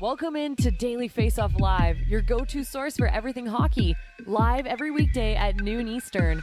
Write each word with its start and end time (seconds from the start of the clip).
Welcome 0.00 0.34
in 0.34 0.56
to 0.56 0.72
Daily 0.72 1.06
Face 1.06 1.38
Off 1.38 1.52
Live, 1.60 1.96
your 2.08 2.20
go 2.20 2.40
to 2.46 2.64
source 2.64 2.96
for 2.96 3.06
everything 3.06 3.46
hockey, 3.46 3.94
live 4.26 4.66
every 4.66 4.90
weekday 4.90 5.36
at 5.36 5.60
noon 5.60 5.86
Eastern. 5.86 6.42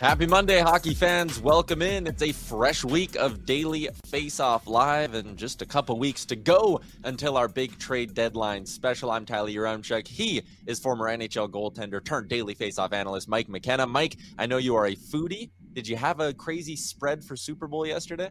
Happy 0.00 0.26
Monday, 0.26 0.60
hockey 0.60 0.94
fans. 0.94 1.38
Welcome 1.38 1.82
in. 1.82 2.06
It's 2.06 2.22
a 2.22 2.32
fresh 2.32 2.82
week 2.82 3.14
of 3.16 3.44
Daily 3.44 3.90
Face 4.06 4.40
Off 4.40 4.66
Live 4.66 5.12
and 5.12 5.36
just 5.36 5.60
a 5.60 5.66
couple 5.66 5.98
weeks 5.98 6.24
to 6.26 6.36
go 6.36 6.80
until 7.04 7.36
our 7.36 7.48
big 7.48 7.78
trade 7.78 8.14
deadline 8.14 8.64
special. 8.64 9.10
I'm 9.10 9.26
Tyler 9.26 9.50
Yaremchuk. 9.50 10.08
He 10.08 10.42
is 10.66 10.80
former 10.80 11.14
NHL 11.14 11.50
goaltender 11.50 12.02
turned 12.02 12.28
Daily 12.28 12.54
Face 12.54 12.78
Off 12.78 12.94
analyst 12.94 13.28
Mike 13.28 13.50
McKenna. 13.50 13.86
Mike, 13.86 14.16
I 14.38 14.46
know 14.46 14.56
you 14.56 14.76
are 14.76 14.86
a 14.86 14.96
foodie. 14.96 15.50
Did 15.74 15.88
you 15.88 15.96
have 15.96 16.20
a 16.20 16.32
crazy 16.32 16.76
spread 16.76 17.24
for 17.24 17.34
Super 17.34 17.66
Bowl 17.66 17.84
yesterday? 17.84 18.30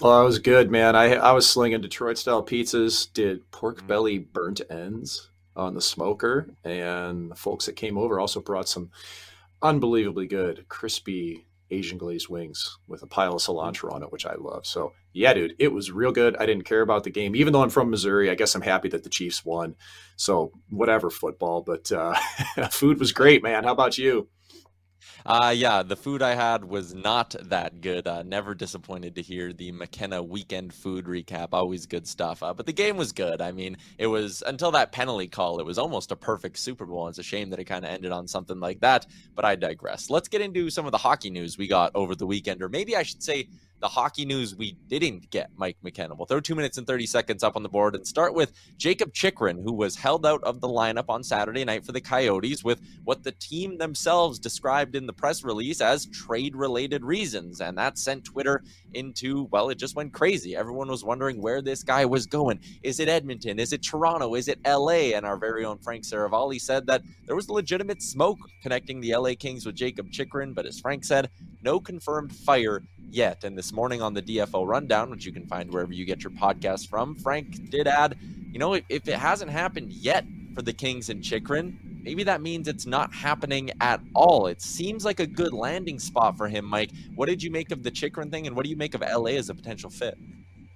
Well, 0.00 0.12
I 0.12 0.24
was 0.24 0.38
good, 0.38 0.70
man. 0.70 0.96
I 0.96 1.14
I 1.16 1.32
was 1.32 1.48
slinging 1.48 1.82
Detroit 1.82 2.16
style 2.16 2.42
pizzas, 2.42 3.12
did 3.12 3.48
pork 3.50 3.86
belly 3.86 4.18
burnt 4.18 4.62
ends 4.70 5.30
on 5.54 5.74
the 5.74 5.82
smoker, 5.82 6.48
and 6.64 7.30
the 7.30 7.36
folks 7.36 7.66
that 7.66 7.74
came 7.74 7.98
over 7.98 8.18
also 8.18 8.40
brought 8.40 8.70
some 8.70 8.90
unbelievably 9.60 10.26
good 10.26 10.64
crispy 10.68 11.46
Asian 11.70 11.98
glazed 11.98 12.28
wings 12.28 12.78
with 12.88 13.02
a 13.02 13.06
pile 13.06 13.34
of 13.34 13.42
cilantro 13.42 13.92
on 13.92 14.02
it, 14.02 14.10
which 14.10 14.24
I 14.24 14.34
love. 14.34 14.66
So 14.66 14.94
yeah, 15.12 15.34
dude, 15.34 15.54
it 15.58 15.72
was 15.72 15.92
real 15.92 16.10
good. 16.10 16.36
I 16.38 16.46
didn't 16.46 16.64
care 16.64 16.80
about 16.80 17.04
the 17.04 17.10
game, 17.10 17.36
even 17.36 17.52
though 17.52 17.62
I'm 17.62 17.70
from 17.70 17.90
Missouri. 17.90 18.30
I 18.30 18.34
guess 18.34 18.54
I'm 18.54 18.62
happy 18.62 18.88
that 18.88 19.04
the 19.04 19.10
Chiefs 19.10 19.44
won. 19.44 19.76
So 20.16 20.52
whatever 20.70 21.10
football, 21.10 21.60
but 21.60 21.92
uh, 21.92 22.14
food 22.70 22.98
was 22.98 23.12
great, 23.12 23.42
man. 23.42 23.64
How 23.64 23.72
about 23.72 23.98
you? 23.98 24.28
Uh, 25.24 25.52
yeah, 25.54 25.82
the 25.82 25.96
food 25.96 26.22
I 26.22 26.34
had 26.34 26.64
was 26.64 26.94
not 26.94 27.34
that 27.42 27.80
good. 27.80 28.06
Uh, 28.06 28.22
never 28.22 28.54
disappointed 28.54 29.14
to 29.14 29.22
hear 29.22 29.52
the 29.52 29.72
McKenna 29.72 30.22
weekend 30.22 30.72
food 30.72 31.06
recap. 31.06 31.48
Always 31.52 31.86
good 31.86 32.06
stuff. 32.06 32.42
Uh, 32.42 32.52
but 32.52 32.66
the 32.66 32.72
game 32.72 32.96
was 32.96 33.12
good. 33.12 33.40
I 33.40 33.52
mean, 33.52 33.76
it 33.98 34.08
was 34.08 34.42
until 34.46 34.72
that 34.72 34.92
penalty 34.92 35.28
call, 35.28 35.60
it 35.60 35.66
was 35.66 35.78
almost 35.78 36.10
a 36.12 36.16
perfect 36.16 36.58
Super 36.58 36.86
Bowl. 36.86 37.08
It's 37.08 37.18
a 37.18 37.22
shame 37.22 37.50
that 37.50 37.60
it 37.60 37.64
kind 37.64 37.84
of 37.84 37.90
ended 37.90 38.12
on 38.12 38.26
something 38.26 38.58
like 38.58 38.80
that, 38.80 39.06
but 39.34 39.44
I 39.44 39.54
digress. 39.54 40.10
Let's 40.10 40.28
get 40.28 40.40
into 40.40 40.70
some 40.70 40.86
of 40.86 40.92
the 40.92 40.98
hockey 40.98 41.30
news 41.30 41.56
we 41.56 41.68
got 41.68 41.92
over 41.94 42.14
the 42.14 42.26
weekend, 42.26 42.62
or 42.62 42.68
maybe 42.68 42.96
I 42.96 43.02
should 43.02 43.22
say 43.22 43.48
the 43.82 43.88
hockey 43.88 44.24
news 44.24 44.54
we 44.54 44.76
didn't 44.86 45.28
get, 45.30 45.50
Mike 45.56 45.76
McKenna. 45.82 46.14
We'll 46.14 46.26
throw 46.26 46.38
two 46.38 46.54
minutes 46.54 46.78
and 46.78 46.86
30 46.86 47.04
seconds 47.04 47.42
up 47.42 47.56
on 47.56 47.64
the 47.64 47.68
board 47.68 47.96
and 47.96 48.06
start 48.06 48.32
with 48.32 48.52
Jakob 48.78 49.12
Chychrun, 49.12 49.60
who 49.60 49.72
was 49.72 49.96
held 49.96 50.24
out 50.24 50.42
of 50.44 50.60
the 50.60 50.68
lineup 50.68 51.06
on 51.08 51.24
Saturday 51.24 51.64
night 51.64 51.84
for 51.84 51.90
the 51.90 52.00
Coyotes 52.00 52.62
with 52.62 52.80
what 53.02 53.24
the 53.24 53.32
team 53.32 53.76
themselves 53.78 54.38
described 54.38 54.94
in 54.94 55.04
the 55.04 55.12
press 55.12 55.42
release 55.42 55.80
as 55.80 56.06
trade 56.06 56.54
related 56.54 57.04
reasons. 57.04 57.60
And 57.60 57.76
that 57.76 57.98
sent 57.98 58.24
Twitter 58.24 58.62
into, 58.94 59.48
well, 59.50 59.68
it 59.68 59.78
just 59.78 59.96
went 59.96 60.12
crazy. 60.12 60.54
Everyone 60.54 60.86
was 60.86 61.02
wondering 61.02 61.42
where 61.42 61.60
this 61.60 61.82
guy 61.82 62.04
was 62.04 62.24
going. 62.24 62.60
Is 62.84 63.00
it 63.00 63.08
Edmonton? 63.08 63.58
Is 63.58 63.72
it 63.72 63.82
Toronto? 63.82 64.36
Is 64.36 64.46
it 64.46 64.60
LA? 64.64 65.10
And 65.16 65.26
our 65.26 65.36
very 65.36 65.64
own 65.64 65.78
Frank 65.78 66.04
Seravalli 66.04 66.60
said 66.60 66.86
that 66.86 67.02
there 67.26 67.34
was 67.34 67.50
legitimate 67.50 68.00
smoke 68.00 68.38
connecting 68.62 69.00
the 69.00 69.16
LA 69.16 69.32
Kings 69.36 69.66
with 69.66 69.74
Jakob 69.74 70.12
Chychrun, 70.12 70.54
but 70.54 70.66
as 70.66 70.78
Frank 70.78 71.04
said, 71.04 71.30
no 71.62 71.80
confirmed 71.80 72.32
fire 72.32 72.80
yet. 73.12 73.44
And 73.44 73.56
this 73.56 73.72
morning 73.72 74.02
on 74.02 74.14
the 74.14 74.22
DFO 74.22 74.66
Rundown, 74.66 75.10
which 75.10 75.24
you 75.24 75.32
can 75.32 75.46
find 75.46 75.70
wherever 75.72 75.92
you 75.92 76.04
get 76.04 76.22
your 76.24 76.32
podcast 76.32 76.88
from, 76.88 77.14
Frank 77.14 77.70
did 77.70 77.86
add, 77.86 78.16
you 78.50 78.58
know, 78.58 78.74
if, 78.74 78.84
if 78.88 79.08
it 79.08 79.14
hasn't 79.18 79.50
happened 79.50 79.92
yet 79.92 80.24
for 80.54 80.62
the 80.62 80.72
Kings 80.72 81.08
and 81.08 81.22
Chychrun, 81.22 81.78
maybe 82.02 82.24
that 82.24 82.40
means 82.40 82.68
it's 82.68 82.86
not 82.86 83.12
happening 83.12 83.70
at 83.80 84.00
all. 84.14 84.46
It 84.46 84.60
seems 84.60 85.04
like 85.04 85.20
a 85.20 85.26
good 85.26 85.52
landing 85.52 85.98
spot 85.98 86.36
for 86.36 86.48
him, 86.48 86.64
Mike. 86.64 86.90
What 87.14 87.28
did 87.28 87.42
you 87.42 87.50
make 87.50 87.70
of 87.70 87.82
the 87.82 87.90
Chychrun 87.90 88.30
thing, 88.30 88.46
and 88.46 88.56
what 88.56 88.64
do 88.64 88.70
you 88.70 88.76
make 88.76 88.94
of 88.94 89.00
LA 89.00 89.32
as 89.32 89.48
a 89.48 89.54
potential 89.54 89.90
fit? 89.90 90.18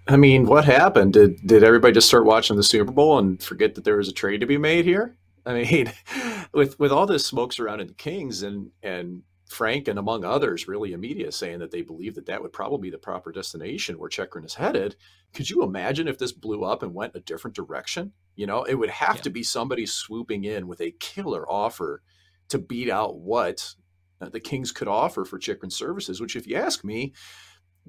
I 0.08 0.16
mean, 0.16 0.46
what 0.46 0.64
happened? 0.64 1.14
Did 1.14 1.44
did 1.46 1.64
everybody 1.64 1.92
just 1.92 2.06
start 2.06 2.24
watching 2.24 2.56
the 2.56 2.62
Super 2.62 2.92
Bowl 2.92 3.18
and 3.18 3.42
forget 3.42 3.74
that 3.74 3.84
there 3.84 3.96
was 3.96 4.08
a 4.08 4.12
trade 4.12 4.40
to 4.40 4.46
be 4.46 4.58
made 4.58 4.84
here? 4.84 5.16
I 5.44 5.62
mean, 5.64 5.92
with 6.54 6.78
with 6.78 6.92
all 6.92 7.06
this 7.06 7.26
smoke 7.26 7.52
surrounding 7.52 7.88
the 7.88 7.94
Kings 7.94 8.42
and 8.42 8.70
and 8.82 9.22
Frank 9.46 9.86
and 9.86 9.98
among 9.98 10.24
others, 10.24 10.66
really 10.66 10.92
in 10.92 11.00
media, 11.00 11.30
saying 11.30 11.60
that 11.60 11.70
they 11.70 11.82
believe 11.82 12.16
that 12.16 12.26
that 12.26 12.42
would 12.42 12.52
probably 12.52 12.88
be 12.88 12.90
the 12.90 12.98
proper 12.98 13.30
destination 13.30 13.98
where 13.98 14.08
Chychrun 14.10 14.44
is 14.44 14.54
headed. 14.54 14.96
Could 15.32 15.48
you 15.50 15.62
imagine 15.62 16.08
if 16.08 16.18
this 16.18 16.32
blew 16.32 16.64
up 16.64 16.82
and 16.82 16.94
went 16.94 17.14
a 17.14 17.20
different 17.20 17.54
direction? 17.54 18.12
You 18.34 18.46
know, 18.46 18.64
it 18.64 18.74
would 18.74 18.90
have 18.90 19.16
Yeah. 19.16 19.22
to 19.22 19.30
be 19.30 19.42
somebody 19.42 19.86
swooping 19.86 20.44
in 20.44 20.66
with 20.66 20.80
a 20.80 20.96
killer 20.98 21.48
offer 21.48 22.02
to 22.48 22.58
beat 22.58 22.90
out 22.90 23.18
what 23.18 23.74
uh, 24.20 24.28
the 24.30 24.40
Kings 24.40 24.72
could 24.72 24.88
offer 24.88 25.24
for 25.24 25.38
Chychrun 25.38 25.70
services. 25.70 26.20
Which, 26.20 26.36
if 26.36 26.46
you 26.46 26.56
ask 26.56 26.84
me, 26.84 27.12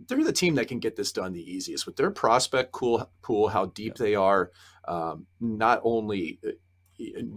they're 0.07 0.23
the 0.23 0.31
team 0.31 0.55
that 0.55 0.67
can 0.67 0.79
get 0.79 0.95
this 0.95 1.11
done 1.11 1.33
the 1.33 1.41
easiest 1.41 1.87
with 1.87 1.95
their 1.95 2.11
prospect 2.11 2.73
pool, 2.73 3.09
pool 3.23 3.47
how 3.47 3.65
deep 3.65 3.95
they 3.95 4.13
are, 4.13 4.51
um, 4.87 5.25
not 5.39 5.81
only 5.83 6.39
uh, 6.45 6.51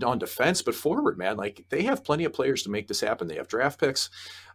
on 0.04 0.18
defense 0.18 0.62
but 0.62 0.74
forward. 0.74 1.18
Man, 1.18 1.36
like 1.36 1.64
they 1.68 1.82
have 1.82 2.04
plenty 2.04 2.24
of 2.24 2.32
players 2.32 2.62
to 2.64 2.70
make 2.70 2.88
this 2.88 3.00
happen. 3.00 3.28
They 3.28 3.36
have 3.36 3.48
draft 3.48 3.80
picks. 3.80 4.10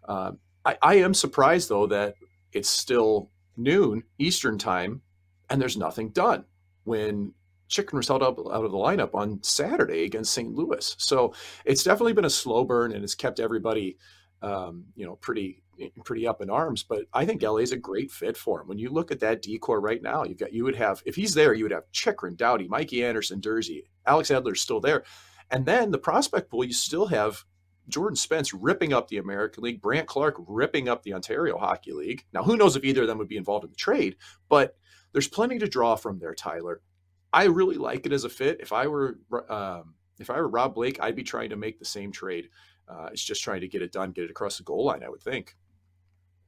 Um, 0.07 0.39
I, 0.65 0.77
I 0.81 0.95
am 0.95 1.13
surprised 1.13 1.69
though 1.69 1.87
that 1.87 2.15
it's 2.51 2.69
still 2.69 3.29
noon 3.57 4.03
Eastern 4.17 4.57
time 4.57 5.01
and 5.49 5.61
there's 5.61 5.77
nothing 5.77 6.09
done 6.09 6.45
when 6.83 7.33
Chychrun 7.67 7.97
was 7.97 8.07
held 8.07 8.23
up 8.23 8.37
out 8.39 8.65
of 8.65 8.71
the 8.71 8.77
lineup 8.77 9.15
on 9.15 9.41
Saturday 9.43 10.03
against 10.03 10.33
St. 10.33 10.53
Louis. 10.53 10.95
So 10.99 11.33
it's 11.65 11.83
definitely 11.83 12.13
been 12.13 12.25
a 12.25 12.29
slow 12.29 12.63
burn 12.63 12.91
and 12.91 13.03
it's 13.03 13.15
kept 13.15 13.39
everybody 13.39 13.97
um, 14.45 14.85
you 14.95 15.05
know, 15.05 15.15
pretty 15.15 15.63
pretty 16.05 16.27
up 16.27 16.41
in 16.41 16.49
arms. 16.49 16.83
But 16.83 17.05
I 17.11 17.25
think 17.25 17.41
LA 17.41 17.57
is 17.57 17.71
a 17.71 17.77
great 17.77 18.11
fit 18.11 18.37
for 18.37 18.61
him. 18.61 18.67
When 18.67 18.77
you 18.77 18.89
look 18.89 19.11
at 19.11 19.19
that 19.21 19.41
decor 19.41 19.81
right 19.81 20.01
now, 20.01 20.23
you've 20.23 20.37
got 20.37 20.53
you 20.53 20.63
would 20.63 20.75
have 20.75 21.01
if 21.05 21.15
he's 21.15 21.33
there, 21.33 21.53
you 21.53 21.65
would 21.65 21.71
have 21.71 21.91
Chychrun, 21.91 22.35
Doughty, 22.35 22.67
Mikey 22.67 23.03
Anderson, 23.03 23.41
Durzi, 23.41 23.83
Alex 24.05 24.29
Edler's 24.29 24.61
still 24.61 24.79
there, 24.79 25.03
and 25.49 25.65
then 25.65 25.89
the 25.89 25.97
prospect 25.97 26.51
pool 26.51 26.63
you 26.63 26.73
still 26.73 27.07
have 27.07 27.43
Jordan 27.89 28.15
Spence 28.15 28.53
ripping 28.53 28.93
up 28.93 29.07
the 29.07 29.17
American 29.17 29.63
League, 29.63 29.81
Brandt 29.81 30.07
Clarke 30.07 30.35
ripping 30.47 30.87
up 30.87 31.01
the 31.01 31.13
Ontario 31.13 31.57
Hockey 31.57 31.91
League. 31.91 32.25
Now, 32.31 32.43
who 32.43 32.55
knows 32.55 32.75
if 32.75 32.83
either 32.83 33.01
of 33.01 33.07
them 33.07 33.17
would 33.17 33.27
be 33.27 33.37
involved 33.37 33.65
in 33.65 33.71
the 33.71 33.75
trade, 33.75 34.15
but 34.47 34.77
there's 35.11 35.27
plenty 35.27 35.57
to 35.59 35.67
draw 35.67 35.95
from 35.95 36.19
there, 36.19 36.35
Tyler. 36.35 36.81
I 37.33 37.45
really 37.45 37.77
like 37.77 38.05
it 38.05 38.13
as 38.13 38.23
a 38.23 38.29
fit. 38.29 38.61
If 38.61 38.71
I 38.71 38.85
were 38.87 39.17
um, 39.49 39.95
if 40.19 40.29
I 40.29 40.37
were 40.37 40.47
Rob 40.47 40.75
Blake, 40.75 40.99
I'd 41.01 41.15
be 41.15 41.23
trying 41.23 41.49
to 41.49 41.57
make 41.57 41.79
the 41.79 41.85
same 41.85 42.11
trade. 42.11 42.49
Uh, 42.87 43.09
it's 43.11 43.23
just 43.23 43.43
trying 43.43 43.61
to 43.61 43.67
get 43.67 43.81
it 43.81 43.91
done, 43.91 44.11
get 44.11 44.25
it 44.25 44.31
across 44.31 44.57
the 44.57 44.63
goal 44.63 44.85
line. 44.85 45.03
I 45.03 45.09
would 45.09 45.21
think. 45.21 45.55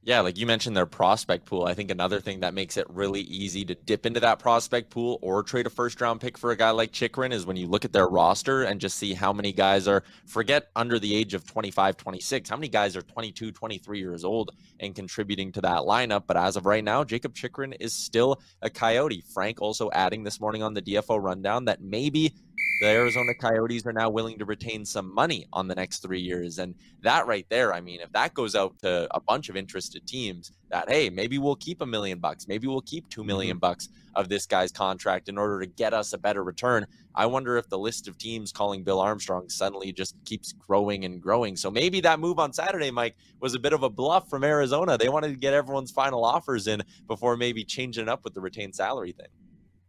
Yeah, 0.04 0.20
like 0.20 0.38
you 0.38 0.46
mentioned 0.46 0.76
their 0.76 0.86
prospect 0.86 1.44
pool. 1.44 1.64
I 1.64 1.74
think 1.74 1.90
another 1.90 2.20
thing 2.20 2.40
that 2.40 2.54
makes 2.54 2.76
it 2.76 2.86
really 2.88 3.22
easy 3.22 3.64
to 3.64 3.74
dip 3.74 4.06
into 4.06 4.20
that 4.20 4.38
prospect 4.38 4.90
pool 4.90 5.18
or 5.22 5.42
trade 5.42 5.66
a 5.66 5.70
first 5.70 6.00
round 6.00 6.20
pick 6.20 6.38
for 6.38 6.52
a 6.52 6.56
guy 6.56 6.70
like 6.70 6.92
Chychrun 6.92 7.32
is 7.32 7.44
when 7.44 7.56
you 7.56 7.66
look 7.66 7.84
at 7.84 7.92
their 7.92 8.06
roster 8.06 8.62
and 8.62 8.80
just 8.80 8.96
see 8.96 9.12
how 9.12 9.32
many 9.32 9.52
guys 9.52 9.88
are, 9.88 10.04
forget 10.24 10.68
under 10.76 10.98
the 10.98 11.14
age 11.14 11.34
of 11.34 11.44
25, 11.44 11.96
26, 11.96 12.48
how 12.48 12.56
many 12.56 12.68
guys 12.68 12.96
are 12.96 13.02
22, 13.02 13.50
23 13.50 13.98
years 13.98 14.24
old 14.24 14.52
and 14.80 14.94
contributing 14.94 15.50
to 15.52 15.60
that 15.60 15.80
lineup. 15.80 16.22
But 16.26 16.36
as 16.36 16.56
of 16.56 16.64
right 16.64 16.84
now, 16.84 17.02
Jacob 17.02 17.34
Chychrun 17.34 17.74
is 17.74 17.92
still 17.92 18.40
a 18.62 18.70
Coyote. 18.70 19.22
Frank 19.34 19.60
also 19.60 19.90
adding 19.90 20.22
this 20.22 20.40
morning 20.40 20.62
on 20.62 20.74
the 20.74 20.82
DFO 20.82 21.20
rundown 21.20 21.64
that 21.66 21.82
maybe 21.82 22.34
the 22.80 22.86
Arizona 22.86 23.34
Coyotes 23.34 23.84
are 23.86 23.92
now 23.92 24.08
willing 24.08 24.38
to 24.38 24.44
retain 24.44 24.84
some 24.84 25.12
money 25.12 25.46
on 25.52 25.66
the 25.66 25.74
next 25.74 25.98
three 25.98 26.20
years. 26.20 26.58
And 26.58 26.74
that 27.02 27.26
right 27.26 27.46
there, 27.48 27.74
I 27.74 27.80
mean, 27.80 28.00
if 28.00 28.12
that 28.12 28.34
goes 28.34 28.54
out 28.54 28.78
to 28.82 29.08
a 29.14 29.20
bunch 29.20 29.48
of 29.48 29.56
interested 29.56 30.06
teams, 30.06 30.52
that 30.70 30.88
hey, 30.88 31.10
maybe 31.10 31.38
we'll 31.38 31.56
keep 31.56 31.80
a 31.80 31.86
million 31.86 32.18
bucks, 32.18 32.46
maybe 32.46 32.66
we'll 32.68 32.80
keep 32.82 33.08
two 33.08 33.24
million 33.24 33.56
mm-hmm. 33.56 33.60
bucks 33.60 33.88
of 34.14 34.28
this 34.28 34.46
guy's 34.46 34.72
contract 34.72 35.28
in 35.28 35.38
order 35.38 35.60
to 35.60 35.66
get 35.66 35.94
us 35.94 36.12
a 36.12 36.18
better 36.18 36.44
return. 36.44 36.86
I 37.14 37.26
wonder 37.26 37.56
if 37.56 37.68
the 37.68 37.78
list 37.78 38.06
of 38.06 38.16
teams 38.16 38.52
calling 38.52 38.84
Bill 38.84 39.00
Armstrong 39.00 39.48
suddenly 39.48 39.92
just 39.92 40.14
keeps 40.24 40.52
growing 40.52 41.04
and 41.04 41.20
growing. 41.20 41.56
So 41.56 41.70
maybe 41.70 42.00
that 42.02 42.20
move 42.20 42.38
on 42.38 42.52
Saturday, 42.52 42.90
Mike, 42.90 43.16
was 43.40 43.54
a 43.54 43.58
bit 43.58 43.72
of 43.72 43.82
a 43.82 43.90
bluff 43.90 44.28
from 44.28 44.44
Arizona. 44.44 44.98
They 44.98 45.08
wanted 45.08 45.28
to 45.28 45.36
get 45.36 45.54
everyone's 45.54 45.90
final 45.90 46.24
offers 46.24 46.66
in 46.68 46.82
before 47.06 47.36
maybe 47.36 47.64
changing 47.64 48.04
it 48.04 48.08
up 48.08 48.24
with 48.24 48.34
the 48.34 48.40
retained 48.40 48.74
salary 48.74 49.12
thing. 49.12 49.28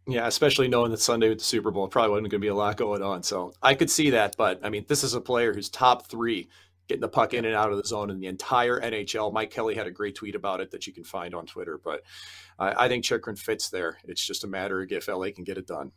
Yeah, 0.06 0.26
especially 0.26 0.68
knowing 0.68 0.90
that 0.90 1.00
Sunday 1.00 1.28
with 1.28 1.38
the 1.38 1.44
Super 1.44 1.70
Bowl 1.70 1.86
probably 1.88 2.10
wasn't 2.10 2.30
going 2.30 2.40
to 2.40 2.44
be 2.44 2.48
a 2.48 2.54
lot 2.54 2.76
going 2.76 3.02
on. 3.02 3.22
So 3.22 3.52
I 3.62 3.74
could 3.74 3.90
see 3.90 4.10
that. 4.10 4.36
But 4.36 4.60
I 4.64 4.70
mean, 4.70 4.84
this 4.88 5.04
is 5.04 5.14
a 5.14 5.20
player 5.20 5.54
who's 5.54 5.68
top 5.68 6.06
three 6.06 6.48
getting 6.88 7.00
the 7.00 7.08
puck 7.08 7.34
in 7.34 7.44
and 7.44 7.54
out 7.54 7.70
of 7.70 7.76
the 7.76 7.86
zone 7.86 8.10
in 8.10 8.18
the 8.18 8.26
entire 8.26 8.80
NHL. 8.80 9.32
Mike 9.32 9.50
Kelly 9.50 9.76
had 9.76 9.86
a 9.86 9.92
great 9.92 10.16
tweet 10.16 10.34
about 10.34 10.60
it 10.60 10.72
that 10.72 10.86
you 10.86 10.92
can 10.92 11.04
find 11.04 11.34
on 11.34 11.46
Twitter. 11.46 11.78
But 11.82 12.02
I, 12.58 12.86
I 12.86 12.88
think 12.88 13.04
Chychrun 13.04 13.36
fits 13.36 13.70
there. 13.70 13.98
It's 14.04 14.26
just 14.26 14.42
a 14.42 14.48
matter 14.48 14.82
of 14.82 14.90
if 14.90 15.06
LA 15.06 15.30
can 15.30 15.44
get 15.44 15.58
it 15.58 15.66
done. 15.68 15.92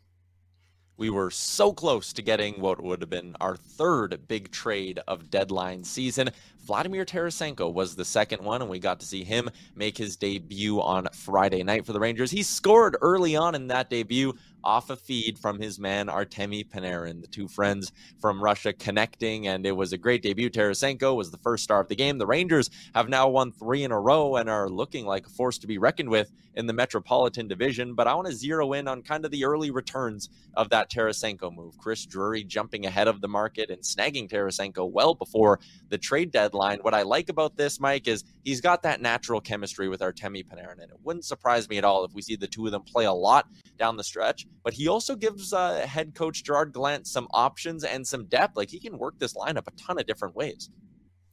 We 0.95 1.09
were 1.09 1.31
so 1.31 1.73
close 1.73 2.13
to 2.13 2.21
getting 2.21 2.61
what 2.61 2.81
would 2.81 3.01
have 3.01 3.09
been 3.09 3.35
our 3.41 3.55
third 3.55 4.27
big 4.27 4.51
trade 4.51 4.99
of 5.07 5.31
deadline 5.31 5.83
season. 5.83 6.29
Vladimir 6.65 7.03
Tarasenko 7.03 7.73
was 7.73 7.95
the 7.95 8.05
second 8.05 8.43
one, 8.43 8.61
and 8.61 8.69
we 8.69 8.79
got 8.79 8.99
to 8.99 9.05
see 9.05 9.23
him 9.23 9.49
make 9.75 9.97
his 9.97 10.15
debut 10.15 10.79
on 10.79 11.07
Friday 11.11 11.63
night 11.63 11.85
for 11.85 11.93
the 11.93 11.99
Rangers. 11.99 12.29
He 12.31 12.43
scored 12.43 12.95
early 13.01 13.35
on 13.35 13.55
in 13.55 13.67
that 13.67 13.89
debut 13.89 14.33
off 14.63 14.89
a 14.89 14.95
feed 14.95 15.37
from 15.37 15.59
his 15.59 15.79
man 15.79 16.07
Artemi 16.07 16.67
Panarin. 16.67 17.21
The 17.21 17.27
two 17.27 17.47
friends 17.47 17.91
from 18.19 18.43
Russia 18.43 18.73
connecting, 18.73 19.47
and 19.47 19.65
it 19.65 19.71
was 19.73 19.93
a 19.93 19.97
great 19.97 20.21
debut. 20.21 20.49
Tarasenko 20.49 21.15
was 21.15 21.31
the 21.31 21.37
first 21.37 21.63
star 21.63 21.81
of 21.81 21.87
the 21.87 21.95
game. 21.95 22.17
The 22.17 22.25
Rangers 22.25 22.69
have 22.95 23.09
now 23.09 23.27
won 23.29 23.51
three 23.51 23.83
in 23.83 23.91
a 23.91 23.99
row 23.99 24.35
and 24.35 24.49
are 24.49 24.69
looking 24.69 25.05
like 25.05 25.27
a 25.27 25.29
force 25.29 25.57
to 25.59 25.67
be 25.67 25.77
reckoned 25.77 26.09
with 26.09 26.31
in 26.55 26.67
the 26.67 26.73
Metropolitan 26.73 27.47
Division. 27.47 27.95
But 27.95 28.07
I 28.07 28.15
want 28.15 28.27
to 28.27 28.33
zero 28.33 28.73
in 28.73 28.87
on 28.87 29.01
kind 29.01 29.25
of 29.25 29.31
the 29.31 29.45
early 29.45 29.71
returns 29.71 30.29
of 30.55 30.69
that 30.69 30.89
Tarasenko 30.89 31.53
move. 31.53 31.77
Chris 31.77 32.05
Drury 32.05 32.43
jumping 32.43 32.85
ahead 32.85 33.07
of 33.07 33.21
the 33.21 33.27
market 33.27 33.69
and 33.69 33.81
snagging 33.81 34.29
Tarasenko 34.29 34.89
well 34.89 35.15
before 35.15 35.59
the 35.89 35.97
trade 35.97 36.31
deadline. 36.31 36.79
What 36.81 36.93
I 36.93 37.01
like 37.01 37.29
about 37.29 37.57
this, 37.57 37.79
Mike, 37.79 38.07
is 38.07 38.23
he's 38.43 38.61
got 38.61 38.83
that 38.83 39.01
natural 39.01 39.41
chemistry 39.41 39.89
with 39.89 40.01
Artemi 40.01 40.45
Panarin, 40.45 40.81
and 40.81 40.91
it 40.91 40.97
wouldn't 41.03 41.25
surprise 41.25 41.67
me 41.69 41.77
at 41.77 41.83
all 41.83 42.05
if 42.05 42.13
we 42.13 42.21
see 42.21 42.35
the 42.35 42.47
two 42.47 42.65
of 42.65 42.71
them 42.71 42.83
play 42.83 43.05
a 43.05 43.13
lot 43.13 43.47
down 43.77 43.97
the 43.97 44.03
stretch. 44.03 44.45
But 44.63 44.73
he 44.73 44.87
also 44.87 45.15
gives 45.15 45.53
uh, 45.53 45.85
head 45.87 46.15
coach 46.15 46.43
Gerard 46.43 46.73
Gallant 46.73 47.07
some 47.07 47.27
options 47.31 47.83
and 47.83 48.05
some 48.07 48.25
depth. 48.25 48.55
Like 48.55 48.69
he 48.69 48.79
can 48.79 48.97
work 48.97 49.19
this 49.19 49.33
lineup 49.33 49.67
a 49.67 49.71
ton 49.71 49.99
of 49.99 50.05
different 50.05 50.35
ways. 50.35 50.69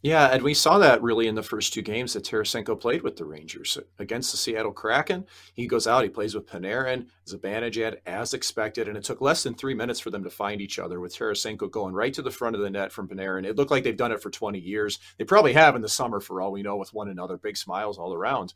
Yeah, 0.03 0.29
and 0.29 0.43
we 0.43 0.55
saw 0.55 0.79
that 0.79 1.03
really 1.03 1.27
in 1.27 1.35
the 1.35 1.43
first 1.43 1.75
two 1.75 1.83
games 1.83 2.15
that 2.15 2.25
Tarasenko 2.25 2.81
played 2.81 3.03
with 3.03 3.17
the 3.17 3.27
Rangers 3.27 3.77
against 3.99 4.31
the 4.31 4.39
Seattle 4.39 4.73
Kraken. 4.73 5.27
He 5.53 5.67
goes 5.67 5.87
out, 5.87 6.05
he 6.05 6.09
plays 6.09 6.35
with 6.35 6.47
Panarin, 6.47 7.09
Zibanejad 7.29 7.97
as 8.07 8.33
expected, 8.33 8.89
and 8.89 8.97
it 8.97 9.05
took 9.05 9.21
less 9.21 9.43
than 9.43 9.55
three 9.55 9.75
minutes 9.75 10.01
for 10.01 10.09
them 10.09 10.25
to 10.25 10.31
find 10.31 10.63
each 10.63 10.79
other 10.79 11.01
with 11.01 11.15
Tarasenko 11.15 11.71
going 11.71 11.93
right 11.93 12.15
to 12.15 12.23
the 12.23 12.31
front 12.31 12.57
of 12.57 12.63
the 12.63 12.71
net 12.71 12.93
from 12.93 13.09
Panarin. 13.09 13.45
It 13.45 13.57
looked 13.57 13.71
like 13.71 13.85
they've 13.85 13.95
done 13.95 14.11
it 14.11 14.23
for 14.23 14.31
20 14.31 14.59
years. 14.59 14.99
They 15.19 15.25
probably 15.25 15.53
have 15.53 15.77
in 15.77 15.83
the 15.83 15.89
summer, 15.89 16.19
for 16.19 16.41
all 16.41 16.53
we 16.53 16.63
know, 16.63 16.79
with 16.79 16.95
one 16.95 17.11
another. 17.11 17.37
Big 17.37 17.59
smiles 17.59 17.99
all 17.99 18.15
around. 18.15 18.55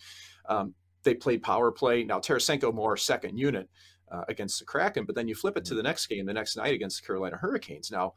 Um, 0.49 0.75
they 1.03 1.15
played 1.15 1.43
power 1.43 1.71
play. 1.71 2.05
Now 2.05 2.21
Tarasenko 2.21 2.73
more 2.73 2.97
second 2.97 3.37
unit 3.37 3.69
uh, 4.15 4.25
against 4.29 4.59
the 4.59 4.65
Kraken, 4.65 5.05
but 5.05 5.15
then 5.15 5.29
you 5.29 5.35
flip 5.35 5.57
it 5.57 5.65
to 5.67 5.75
the 5.75 5.83
next 5.83 6.07
game 6.07 6.27
the 6.27 6.33
next 6.33 6.57
night 6.57 6.75
against 6.75 7.01
the 7.01 7.07
Carolina 7.07 7.37
Hurricanes. 7.37 7.91
Now, 7.91 8.15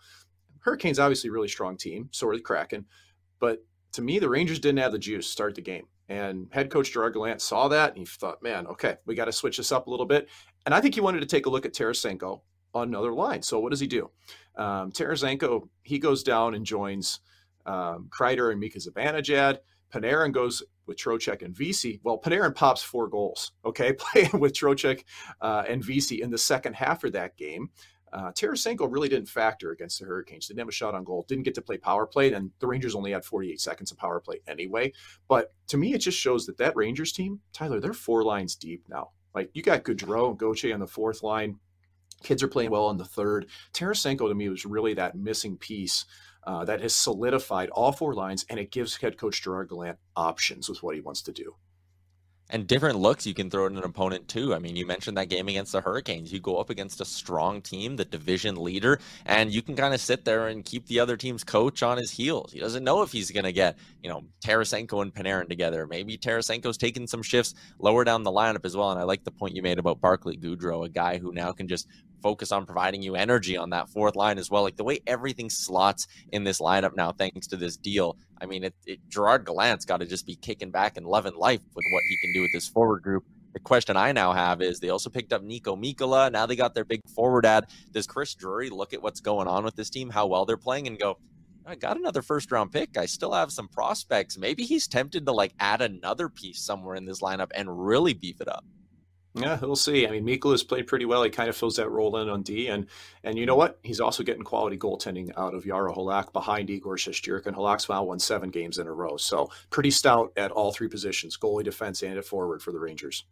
Hurricanes 0.60 1.00
obviously 1.00 1.30
really 1.30 1.48
strong 1.48 1.78
team, 1.78 2.10
so 2.12 2.28
are 2.28 2.36
the 2.36 2.42
Kraken. 2.42 2.86
But 3.40 3.60
to 3.94 4.02
me, 4.02 4.20
the 4.20 4.30
Rangers 4.30 4.60
didn't 4.60 4.80
have 4.80 4.92
the 4.92 5.00
juice 5.00 5.26
to 5.26 5.32
start 5.32 5.56
the 5.56 5.62
game. 5.62 5.88
And 6.10 6.48
head 6.52 6.70
coach 6.70 6.92
Gerard 6.92 7.14
Gallant 7.14 7.42
saw 7.42 7.68
that 7.68 7.90
and 7.90 8.00
he 8.00 8.06
thought, 8.06 8.42
man, 8.42 8.68
okay, 8.68 8.96
we 9.06 9.16
got 9.16 9.26
to 9.26 9.32
switch 9.32 9.58
this 9.58 9.72
up 9.72 9.88
a 9.88 9.90
little 9.90 10.06
bit. 10.06 10.30
And 10.66 10.74
I 10.74 10.80
think 10.80 10.96
he 10.96 11.02
wanted 11.02 11.20
to 11.20 11.26
take 11.26 11.46
a 11.46 11.50
look 11.50 11.66
at 11.66 11.74
Tarasenko 11.74 12.42
on 12.74 12.88
another 12.88 13.14
line. 13.14 13.42
So 13.42 13.60
what 13.60 13.72
does 13.72 13.80
he 13.80 13.88
do? 13.88 14.10
Um, 14.56 14.92
Tarasenko, 14.92 15.68
he 15.84 16.00
goes 16.00 16.24
down 16.24 16.54
and 16.56 16.66
joins 16.66 17.20
um, 17.66 18.10
Kreider 18.10 18.52
and 18.52 18.60
Mika 18.60 18.80
Zibanejad. 18.80 19.58
Panarin 19.94 20.32
goes 20.32 20.64
with 20.88 20.98
Trocheck 20.98 21.42
and 21.42 21.56
Vesey. 21.56 22.00
Well, 22.04 22.20
Panarin 22.20 22.56
pops 22.56 22.82
four 22.82 23.08
goals, 23.08 23.52
okay, 23.66 23.94
playing 23.98 24.40
with 24.40 24.54
Trocheck 24.54 25.04
uh, 25.42 25.64
and 25.68 25.84
Vesey 25.84 26.22
in 26.22 26.32
the 26.32 26.38
second 26.38 26.76
half 26.76 27.04
of 27.04 27.14
that 27.14 27.38
game. 27.38 27.70
Uh, 28.14 28.32
Tarasenko 28.32 28.92
really 28.92 29.10
didn't 29.10 29.28
factor 29.28 29.72
against 29.72 30.00
the 30.00 30.06
Hurricanes. 30.06 30.48
Didn't 30.48 30.60
have 30.60 30.70
a 30.70 30.72
shot 30.72 30.96
on 30.96 31.04
goal. 31.04 31.26
Didn't 31.28 31.44
get 31.44 31.56
to 31.56 31.62
play 31.62 31.78
power 31.78 32.06
play, 32.06 32.32
and 32.32 32.52
the 32.60 32.68
Rangers 32.68 32.96
only 32.96 33.12
had 33.12 33.26
48 33.26 33.60
seconds 33.60 33.92
of 33.92 33.98
power 33.98 34.20
play 34.20 34.40
anyway. 34.48 34.94
But 35.28 35.54
to 35.68 35.78
me, 35.78 35.94
it 35.94 36.00
just 36.00 36.18
shows 36.18 36.46
that 36.46 36.58
that 36.58 36.76
Rangers 36.76 37.12
team, 37.12 37.42
Tyler, 37.54 37.80
they're 37.80 37.94
four 37.94 38.24
lines 38.24 38.56
deep 38.56 38.86
now. 38.88 39.10
Like 39.36 39.50
you 39.54 39.62
got 39.62 39.84
Goodrow 39.84 40.30
and 40.30 40.40
Gauthier 40.40 40.74
on 40.74 40.80
the 40.80 40.88
fourth 40.88 41.22
line. 41.22 41.60
Kids 42.24 42.42
are 42.42 42.48
playing 42.48 42.72
well 42.72 42.86
on 42.86 42.98
the 42.98 43.06
third. 43.06 43.48
Tarasenko 43.74 44.28
to 44.28 44.34
me 44.34 44.50
was 44.50 44.66
really 44.66 44.96
that 44.96 45.16
missing 45.16 45.58
piece 45.58 46.06
uh, 46.48 46.64
that 46.64 46.82
has 46.82 46.96
solidified 46.96 47.70
all 47.70 47.92
four 47.92 48.16
lines, 48.16 48.46
and 48.50 48.58
it 48.58 48.72
gives 48.72 48.96
head 48.96 49.18
coach 49.18 49.44
Gerard 49.44 49.70
Gallant 49.70 50.00
options 50.16 50.70
with 50.70 50.82
what 50.82 50.96
he 50.96 51.02
wants 51.02 51.22
to 51.24 51.34
do 51.34 51.56
and 52.50 52.68
different 52.68 53.00
looks 53.00 53.26
you 53.26 53.34
can 53.34 53.50
throw 53.50 53.66
at 53.66 53.72
an 53.72 53.78
opponent 53.80 54.28
too. 54.28 54.54
I 54.54 54.60
mean, 54.60 54.76
you 54.76 54.86
mentioned 54.86 55.18
that 55.18 55.30
game 55.30 55.48
against 55.48 55.72
the 55.72 55.82
Hurricanes. 55.82 56.32
You 56.32 56.40
go 56.40 56.58
up 56.58 56.70
against 56.70 57.02
a 57.02 57.06
strong 57.06 57.62
team, 57.62 57.96
the 57.96 58.06
division 58.06 58.56
leader, 58.56 59.00
and 59.26 59.52
you 59.52 59.62
can 59.62 59.76
kind 59.76 59.94
of 59.94 60.00
sit 60.00 60.26
there 60.26 60.48
and 60.48 60.64
keep 60.64 60.88
the 60.88 61.00
other 61.00 61.18
team's 61.18 61.44
coach 61.44 61.84
on 61.84 61.98
his 61.98 62.12
heels. 62.12 62.52
He 62.52 62.60
doesn't 62.60 62.84
know 62.84 63.02
if 63.02 63.12
he's 63.12 63.32
going 63.32 63.46
to 63.46 63.52
get, 63.52 63.78
you 64.02 64.10
know, 64.10 64.24
Tarasenko 64.42 65.02
and 65.02 65.14
Panarin 65.14 65.50
together. 65.50 65.88
Maybe 65.88 66.18
Tarasenko's 66.18 66.78
taking 66.78 67.08
some 67.08 67.24
shifts 67.24 67.54
lower 67.80 68.04
down 68.04 68.24
the 68.24 68.32
lineup 68.32 68.66
as 68.66 68.76
well. 68.76 68.92
And 68.92 69.00
I 69.00 69.04
like 69.04 69.24
the 69.24 69.32
point 69.32 69.56
you 69.56 69.62
made 69.62 69.80
about 69.80 70.02
Barclay 70.02 70.38
Goodrow, 70.38 70.86
a 70.86 70.90
guy 70.90 71.18
who 71.18 71.34
now 71.34 71.52
can 71.52 71.68
just 71.68 71.88
focus 72.22 72.52
on 72.52 72.66
providing 72.66 73.02
you 73.02 73.16
energy 73.16 73.58
on 73.58 73.70
that 73.72 73.90
fourth 73.90 74.16
line 74.16 74.38
as 74.38 74.50
well. 74.50 74.64
Like 74.64 74.76
the 74.76 74.84
way 74.84 75.00
everything 75.06 75.50
slots 75.50 76.08
in 76.32 76.44
this 76.44 76.60
lineup 76.60 76.96
now, 76.96 77.12
thanks 77.12 77.48
to 77.48 77.58
this 77.58 77.78
deal. 77.78 78.18
I 78.42 78.46
mean, 78.46 78.64
it, 78.64 78.76
it 78.86 79.00
Gerard 79.10 79.46
Gallant's 79.46 79.86
got 79.86 80.00
to 80.02 80.06
just 80.06 80.26
be 80.26 80.36
kicking 80.36 80.72
back 80.72 80.98
and 80.98 81.06
loving 81.06 81.36
life 81.36 81.62
with 81.76 81.86
what 81.92 82.04
he 82.10 82.18
can 82.18 82.34
do 82.34 82.42
with 82.42 82.52
this 82.54 82.68
forward 82.68 83.02
group. 83.04 83.24
The 83.54 83.60
question 83.60 83.98
I 83.98 84.12
now 84.12 84.34
have 84.34 84.62
is 84.62 84.80
they 84.80 84.90
also 84.90 85.10
picked 85.10 85.34
up 85.34 85.44
Niko 85.44 85.76
Mikkola. 85.76 86.32
Now 86.32 86.46
they 86.46 86.56
got 86.56 86.76
their 86.76 86.86
big 86.86 87.02
forward 87.16 87.46
ad. 87.46 87.66
Does 87.92 88.06
Chris 88.06 88.36
Drury 88.36 88.70
look 88.70 88.94
at 88.94 89.02
what's 89.02 89.20
going 89.20 89.48
on 89.48 89.64
with 89.64 89.76
this 89.76 89.90
team, 89.90 90.10
how 90.10 90.28
well 90.28 90.46
they're 90.46 90.58
playing, 90.58 90.86
and 90.88 91.00
go, 91.00 91.18
I 91.66 91.76
got 91.76 91.98
another 91.98 92.22
first 92.22 92.52
round 92.52 92.72
pick. 92.72 92.98
I 92.98 93.08
still 93.08 93.34
have 93.34 93.52
some 93.52 93.68
prospects. 93.68 94.38
Maybe 94.38 94.64
he's 94.64 94.88
tempted 94.88 95.26
to 95.26 95.32
like 95.32 95.54
add 95.60 95.82
another 95.82 96.30
piece 96.30 96.62
somewhere 96.62 96.96
in 96.96 97.06
this 97.06 97.22
lineup 97.22 97.52
and 97.56 97.86
really 97.86 98.14
beef 98.14 98.40
it 98.40 98.48
up. 98.48 98.64
Yeah, 99.34 99.60
we'll 99.62 99.76
see. 99.76 100.08
I 100.08 100.12
mean, 100.12 100.26
Mikkel 100.26 100.52
has 100.52 100.64
played 100.64 100.88
pretty 100.88 101.06
well. 101.06 101.22
He 101.24 101.30
kind 101.30 101.50
of 101.50 101.56
fills 101.56 101.76
that 101.76 101.90
role 101.90 102.18
in 102.18 102.28
on 102.28 102.42
D, 102.42 102.68
and 102.68 102.88
and 103.24 103.38
you 103.38 103.46
know 103.46 103.56
what? 103.56 103.78
He's 103.84 104.00
also 104.00 104.24
getting 104.24 104.42
quality 104.44 104.78
goaltending 104.78 105.32
out 105.38 105.54
of 105.54 105.64
Jaro 105.64 105.96
Halak 105.96 106.34
behind 106.34 106.70
Igor 106.70 106.96
Shesterkin. 106.96 107.54
Halak's 107.54 107.88
now 107.88 108.04
won 108.04 108.20
seven 108.20 108.50
games 108.50 108.80
in 108.80 108.88
a 108.88 108.92
row, 108.92 109.18
so 109.18 109.52
pretty 109.70 109.92
stout 109.92 110.32
at 110.38 110.52
all 110.52 110.72
three 110.72 110.88
positions: 110.88 111.38
goalie, 111.38 111.64
defense, 111.64 112.02
and 112.02 112.18
at 112.18 112.26
forward 112.26 112.64
for 112.64 112.72
the 112.72 112.80
Rangers. 112.80 113.26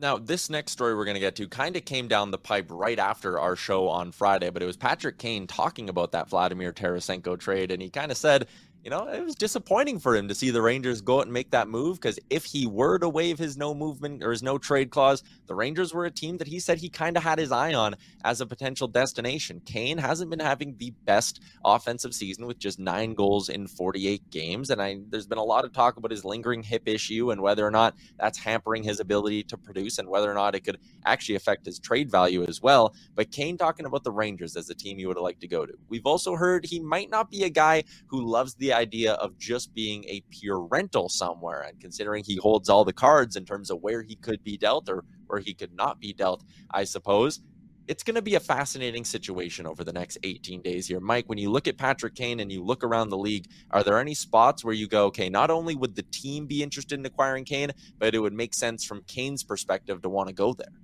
Now, 0.00 0.16
this 0.16 0.48
next 0.48 0.72
story 0.72 0.94
we're 0.94 1.04
going 1.04 1.16
to 1.16 1.20
get 1.20 1.34
to 1.36 1.48
kind 1.48 1.74
of 1.74 1.84
came 1.84 2.06
down 2.06 2.30
the 2.30 2.38
pipe 2.38 2.66
right 2.70 3.00
after 3.00 3.36
our 3.38 3.56
show 3.56 3.88
on 3.88 4.12
Friday, 4.12 4.48
but 4.50 4.62
it 4.62 4.66
was 4.66 4.76
Patrick 4.76 5.18
Kane 5.18 5.48
talking 5.48 5.88
about 5.88 6.12
that 6.12 6.28
Vladimir 6.28 6.72
Tarasenko 6.72 7.36
trade, 7.36 7.72
and 7.72 7.82
he 7.82 7.90
kind 7.90 8.12
of 8.12 8.16
said, 8.16 8.46
you 8.88 8.96
know, 8.96 9.06
it 9.06 9.22
was 9.22 9.34
disappointing 9.34 9.98
for 9.98 10.16
him 10.16 10.28
to 10.28 10.34
see 10.34 10.48
the 10.48 10.62
Rangers 10.62 11.02
go 11.02 11.18
out 11.18 11.24
and 11.24 11.32
make 11.34 11.50
that 11.50 11.68
move 11.68 12.00
because 12.00 12.18
if 12.30 12.46
he 12.46 12.66
were 12.66 12.98
to 12.98 13.06
waive 13.06 13.38
his 13.38 13.54
no 13.54 13.74
movement 13.74 14.24
or 14.24 14.30
his 14.30 14.42
no 14.42 14.56
trade 14.56 14.88
clause, 14.88 15.22
the 15.46 15.54
Rangers 15.54 15.92
were 15.92 16.06
a 16.06 16.10
team 16.10 16.38
that 16.38 16.48
he 16.48 16.58
said 16.58 16.78
he 16.78 16.88
kind 16.88 17.14
of 17.18 17.22
had 17.22 17.38
his 17.38 17.52
eye 17.52 17.74
on 17.74 17.96
as 18.24 18.40
a 18.40 18.46
potential 18.46 18.88
destination. 18.88 19.60
Kane 19.66 19.98
hasn't 19.98 20.30
been 20.30 20.40
having 20.40 20.74
the 20.78 20.94
best 21.04 21.42
offensive 21.66 22.14
season 22.14 22.46
with 22.46 22.58
just 22.58 22.78
nine 22.78 23.12
goals 23.12 23.50
in 23.50 23.66
48 23.66 24.30
games. 24.30 24.70
And 24.70 24.80
I, 24.80 25.00
there's 25.10 25.26
been 25.26 25.36
a 25.36 25.44
lot 25.44 25.66
of 25.66 25.74
talk 25.74 25.98
about 25.98 26.10
his 26.10 26.24
lingering 26.24 26.62
hip 26.62 26.88
issue 26.88 27.30
and 27.30 27.42
whether 27.42 27.66
or 27.66 27.70
not 27.70 27.94
that's 28.18 28.38
hampering 28.38 28.82
his 28.82 29.00
ability 29.00 29.42
to 29.42 29.58
produce 29.58 29.98
and 29.98 30.08
whether 30.08 30.30
or 30.30 30.34
not 30.34 30.54
it 30.54 30.60
could 30.60 30.78
actually 31.04 31.34
affect 31.34 31.66
his 31.66 31.78
trade 31.78 32.10
value 32.10 32.42
as 32.42 32.62
well. 32.62 32.94
But 33.14 33.32
Kane 33.32 33.58
talking 33.58 33.84
about 33.84 34.04
the 34.04 34.12
Rangers 34.12 34.56
as 34.56 34.70
a 34.70 34.74
team 34.74 34.96
he 34.96 35.04
would 35.04 35.18
have 35.18 35.24
liked 35.24 35.42
to 35.42 35.48
go 35.48 35.66
to. 35.66 35.74
We've 35.90 36.06
also 36.06 36.36
heard 36.36 36.64
he 36.64 36.80
might 36.80 37.10
not 37.10 37.30
be 37.30 37.44
a 37.44 37.50
guy 37.50 37.84
who 38.06 38.24
loves 38.24 38.54
the 38.54 38.77
idea 38.78 39.14
of 39.14 39.36
just 39.36 39.74
being 39.74 40.04
a 40.04 40.22
pure 40.30 40.60
rental 40.60 41.08
somewhere. 41.08 41.62
And 41.62 41.80
considering 41.80 42.24
he 42.24 42.36
holds 42.36 42.68
all 42.68 42.84
the 42.84 42.92
cards 42.92 43.36
in 43.36 43.44
terms 43.44 43.70
of 43.70 43.82
where 43.82 44.02
he 44.02 44.16
could 44.16 44.42
be 44.42 44.56
dealt 44.56 44.88
or 44.88 45.04
where 45.26 45.40
he 45.40 45.52
could 45.52 45.74
not 45.74 46.00
be 46.00 46.12
dealt, 46.12 46.44
I 46.70 46.84
suppose. 46.84 47.40
It's 47.88 48.02
going 48.02 48.16
to 48.16 48.22
be 48.22 48.34
a 48.34 48.40
fascinating 48.40 49.04
situation 49.04 49.66
over 49.66 49.82
the 49.82 49.94
next 49.94 50.18
18 50.22 50.60
days 50.60 50.86
here. 50.86 51.00
Mike, 51.00 51.26
when 51.26 51.38
you 51.38 51.50
look 51.50 51.66
at 51.66 51.78
Patrick 51.78 52.14
Kane 52.14 52.40
and 52.40 52.52
you 52.52 52.62
look 52.62 52.84
around 52.84 53.08
the 53.08 53.16
league, 53.16 53.46
are 53.70 53.82
there 53.82 53.98
any 53.98 54.14
spots 54.14 54.62
where 54.62 54.74
you 54.74 54.86
go, 54.86 55.06
okay, 55.06 55.30
not 55.30 55.50
only 55.50 55.74
would 55.74 55.96
the 55.96 56.02
team 56.02 56.46
be 56.46 56.62
interested 56.62 56.98
in 56.98 57.06
acquiring 57.06 57.44
Kane, 57.44 57.70
but 57.98 58.14
it 58.14 58.18
would 58.18 58.34
make 58.34 58.52
sense 58.54 58.84
from 58.84 59.02
Kane's 59.06 59.42
perspective 59.42 60.02
to 60.02 60.08
want 60.10 60.28
to 60.28 60.34
go 60.34 60.52
there? 60.52 60.74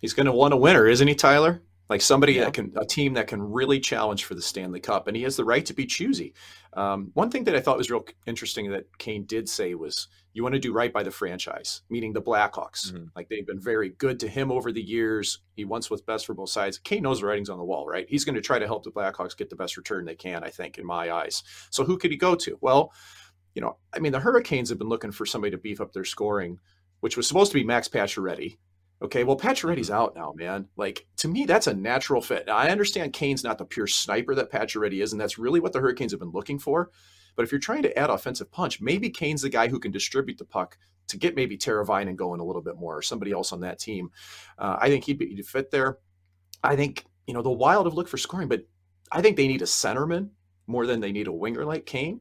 He's 0.00 0.14
going 0.14 0.26
to 0.26 0.32
want 0.32 0.54
a 0.54 0.56
winner, 0.56 0.86
isn't 0.86 1.06
he, 1.06 1.14
Tyler? 1.14 1.62
Like 1.90 2.00
somebody 2.00 2.34
yeah. 2.34 2.44
that 2.44 2.54
can 2.54 2.72
a 2.76 2.86
team 2.86 3.14
that 3.14 3.26
can 3.26 3.42
really 3.42 3.80
challenge 3.80 4.24
for 4.24 4.36
the 4.36 4.40
Stanley 4.40 4.78
Cup, 4.78 5.08
and 5.08 5.16
he 5.16 5.24
has 5.24 5.36
the 5.36 5.44
right 5.44 5.66
to 5.66 5.74
be 5.74 5.84
choosy. 5.84 6.32
Um, 6.72 7.10
one 7.14 7.30
thing 7.30 7.44
that 7.44 7.56
I 7.56 7.60
thought 7.60 7.76
was 7.76 7.90
real 7.90 8.06
interesting 8.26 8.70
that 8.70 8.84
Kane 8.98 9.24
did 9.26 9.48
say 9.48 9.74
was, 9.74 10.06
"You 10.32 10.44
want 10.44 10.54
to 10.54 10.60
do 10.60 10.72
right 10.72 10.92
by 10.92 11.02
the 11.02 11.10
franchise," 11.10 11.82
meaning 11.90 12.12
the 12.12 12.22
Blackhawks. 12.22 12.92
Mm-hmm. 12.92 13.06
Like 13.16 13.28
they've 13.28 13.46
been 13.46 13.60
very 13.60 13.88
good 13.88 14.20
to 14.20 14.28
him 14.28 14.52
over 14.52 14.70
the 14.70 14.80
years. 14.80 15.40
He 15.56 15.64
wants 15.64 15.90
what's 15.90 16.02
best 16.02 16.26
for 16.26 16.34
both 16.34 16.50
sides. 16.50 16.78
Kane 16.78 17.02
knows 17.02 17.20
the 17.20 17.26
writing's 17.26 17.50
on 17.50 17.58
the 17.58 17.64
wall, 17.64 17.86
right? 17.88 18.06
He's 18.08 18.24
going 18.24 18.36
to 18.36 18.40
try 18.40 18.60
to 18.60 18.66
help 18.66 18.84
the 18.84 18.92
Blackhawks 18.92 19.36
get 19.36 19.50
the 19.50 19.56
best 19.56 19.76
return 19.76 20.04
they 20.04 20.14
can. 20.14 20.44
I 20.44 20.50
think, 20.50 20.78
in 20.78 20.86
my 20.86 21.10
eyes. 21.10 21.42
So 21.70 21.84
who 21.84 21.98
could 21.98 22.12
he 22.12 22.16
go 22.16 22.36
to? 22.36 22.56
Well, 22.60 22.92
you 23.56 23.60
know, 23.60 23.78
I 23.92 23.98
mean, 23.98 24.12
the 24.12 24.20
Hurricanes 24.20 24.68
have 24.68 24.78
been 24.78 24.88
looking 24.88 25.10
for 25.10 25.26
somebody 25.26 25.50
to 25.50 25.58
beef 25.58 25.80
up 25.80 25.92
their 25.92 26.04
scoring, 26.04 26.60
which 27.00 27.16
was 27.16 27.26
supposed 27.26 27.50
to 27.50 27.58
be 27.58 27.64
Max 27.64 27.88
Pacioretty 27.88 28.58
Okay, 29.02 29.24
well, 29.24 29.36
Pacioretty's 29.36 29.88
mm-hmm. 29.88 29.96
out 29.96 30.14
now, 30.14 30.32
man. 30.36 30.68
Like 30.76 31.06
to 31.18 31.28
me, 31.28 31.44
that's 31.46 31.66
a 31.66 31.74
natural 31.74 32.20
fit. 32.20 32.46
Now, 32.46 32.56
I 32.56 32.70
understand 32.70 33.12
Kane's 33.12 33.44
not 33.44 33.58
the 33.58 33.64
pure 33.64 33.86
sniper 33.86 34.34
that 34.34 34.52
Pacioretty 34.52 35.02
is, 35.02 35.12
and 35.12 35.20
that's 35.20 35.38
really 35.38 35.60
what 35.60 35.72
the 35.72 35.80
Hurricanes 35.80 36.12
have 36.12 36.20
been 36.20 36.32
looking 36.32 36.58
for. 36.58 36.90
But 37.36 37.44
if 37.44 37.52
you're 37.52 37.60
trying 37.60 37.82
to 37.82 37.98
add 37.98 38.10
offensive 38.10 38.52
punch, 38.52 38.80
maybe 38.80 39.08
Kane's 39.08 39.42
the 39.42 39.48
guy 39.48 39.68
who 39.68 39.78
can 39.78 39.92
distribute 39.92 40.38
the 40.38 40.44
puck 40.44 40.76
to 41.08 41.16
get 41.16 41.34
maybe 41.34 41.56
Teravainen 41.56 42.16
going 42.16 42.40
a 42.40 42.44
little 42.44 42.62
bit 42.62 42.76
more, 42.76 42.98
or 42.98 43.02
somebody 43.02 43.32
else 43.32 43.52
on 43.52 43.60
that 43.60 43.78
team. 43.78 44.10
Uh, 44.58 44.76
I 44.78 44.88
think 44.88 45.04
he'd 45.04 45.18
be 45.18 45.34
he'd 45.34 45.46
fit 45.46 45.70
there. 45.70 45.98
I 46.62 46.76
think 46.76 47.06
you 47.26 47.32
know 47.32 47.42
the 47.42 47.50
Wild 47.50 47.86
have 47.86 47.94
looked 47.94 48.10
for 48.10 48.18
scoring, 48.18 48.48
but 48.48 48.66
I 49.10 49.22
think 49.22 49.36
they 49.36 49.48
need 49.48 49.62
a 49.62 49.66
centerman 49.66 50.30
more 50.66 50.86
than 50.86 51.00
they 51.00 51.12
need 51.12 51.26
a 51.26 51.32
winger 51.32 51.64
like 51.64 51.86
Kane. 51.86 52.20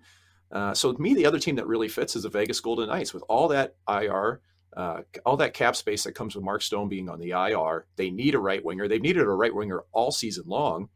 Uh, 0.51 0.73
so 0.73 0.93
to 0.93 1.01
me, 1.01 1.13
the 1.13 1.25
other 1.25 1.39
team 1.39 1.55
that 1.57 1.67
really 1.67 1.87
fits 1.87 2.15
is 2.15 2.23
the 2.23 2.29
Vegas 2.29 2.59
Golden 2.59 2.89
Knights 2.89 3.13
with 3.13 3.23
all 3.29 3.49
that 3.49 3.75
IR 3.87 4.41
uh, 4.79 5.01
all 5.25 5.35
that 5.35 5.53
cap 5.53 5.75
space 5.75 6.05
that 6.05 6.13
comes 6.13 6.35
with 6.35 6.43
Mark 6.43 6.61
Stone 6.61 6.87
being 6.87 7.09
on 7.09 7.19
the 7.19 7.31
IR. 7.31 7.85
They 7.97 8.09
need 8.09 8.33
a 8.33 8.39
right 8.39 8.63
winger. 8.63 8.87
They've 8.87 9.01
needed 9.01 9.23
a 9.23 9.29
right 9.29 9.53
winger 9.53 9.83
all 9.91 10.09
season 10.09 10.45
long. 10.47 10.87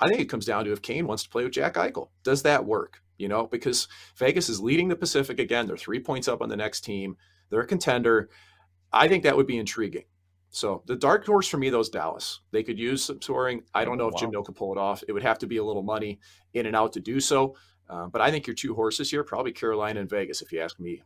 I 0.00 0.08
think 0.08 0.20
it 0.20 0.28
comes 0.28 0.44
down 0.44 0.64
to 0.64 0.72
if 0.72 0.82
Kane 0.82 1.06
wants 1.06 1.22
to 1.22 1.28
play 1.28 1.44
with 1.44 1.52
Jack 1.52 1.74
Eichel. 1.74 2.08
Does 2.24 2.42
that 2.42 2.66
work? 2.66 3.00
You 3.16 3.28
know, 3.28 3.46
because 3.46 3.86
Vegas 4.16 4.48
is 4.48 4.60
leading 4.60 4.88
the 4.88 4.96
Pacific 4.96 5.38
again. 5.38 5.68
They're 5.68 5.76
three 5.76 6.00
points 6.00 6.26
up 6.26 6.42
on 6.42 6.48
the 6.48 6.56
next 6.56 6.80
team. 6.80 7.16
They're 7.50 7.60
a 7.60 7.66
contender. 7.66 8.30
I 8.92 9.06
think 9.06 9.22
that 9.22 9.36
would 9.36 9.46
be 9.46 9.58
intriguing. 9.58 10.04
So 10.50 10.82
the 10.86 10.96
dark 10.96 11.24
horse 11.24 11.46
for 11.46 11.58
me, 11.58 11.70
though, 11.70 11.78
is 11.78 11.90
Dallas. 11.90 12.40
They 12.50 12.64
could 12.64 12.80
use 12.80 13.04
some 13.04 13.20
touring. 13.20 13.62
I 13.74 13.84
don't 13.84 13.98
know 13.98 14.08
if 14.08 14.14
wow. 14.14 14.20
Jim 14.20 14.30
Nill 14.32 14.42
could 14.42 14.56
pull 14.56 14.72
it 14.72 14.78
off. 14.78 15.04
It 15.06 15.12
would 15.12 15.22
have 15.22 15.38
to 15.38 15.46
be 15.46 15.58
a 15.58 15.64
little 15.64 15.84
money 15.84 16.18
in 16.54 16.66
and 16.66 16.74
out 16.74 16.94
to 16.94 17.00
do 17.00 17.20
so. 17.20 17.54
Uh, 17.88 18.08
but 18.08 18.20
I 18.20 18.32
think 18.32 18.48
your 18.48 18.54
two 18.54 18.74
horses 18.74 19.08
here, 19.08 19.22
probably 19.22 19.52
Carolina 19.52 20.00
and 20.00 20.10
Vegas, 20.10 20.42
if 20.42 20.50
you 20.50 20.58
ask 20.58 20.80
me. 20.80 21.02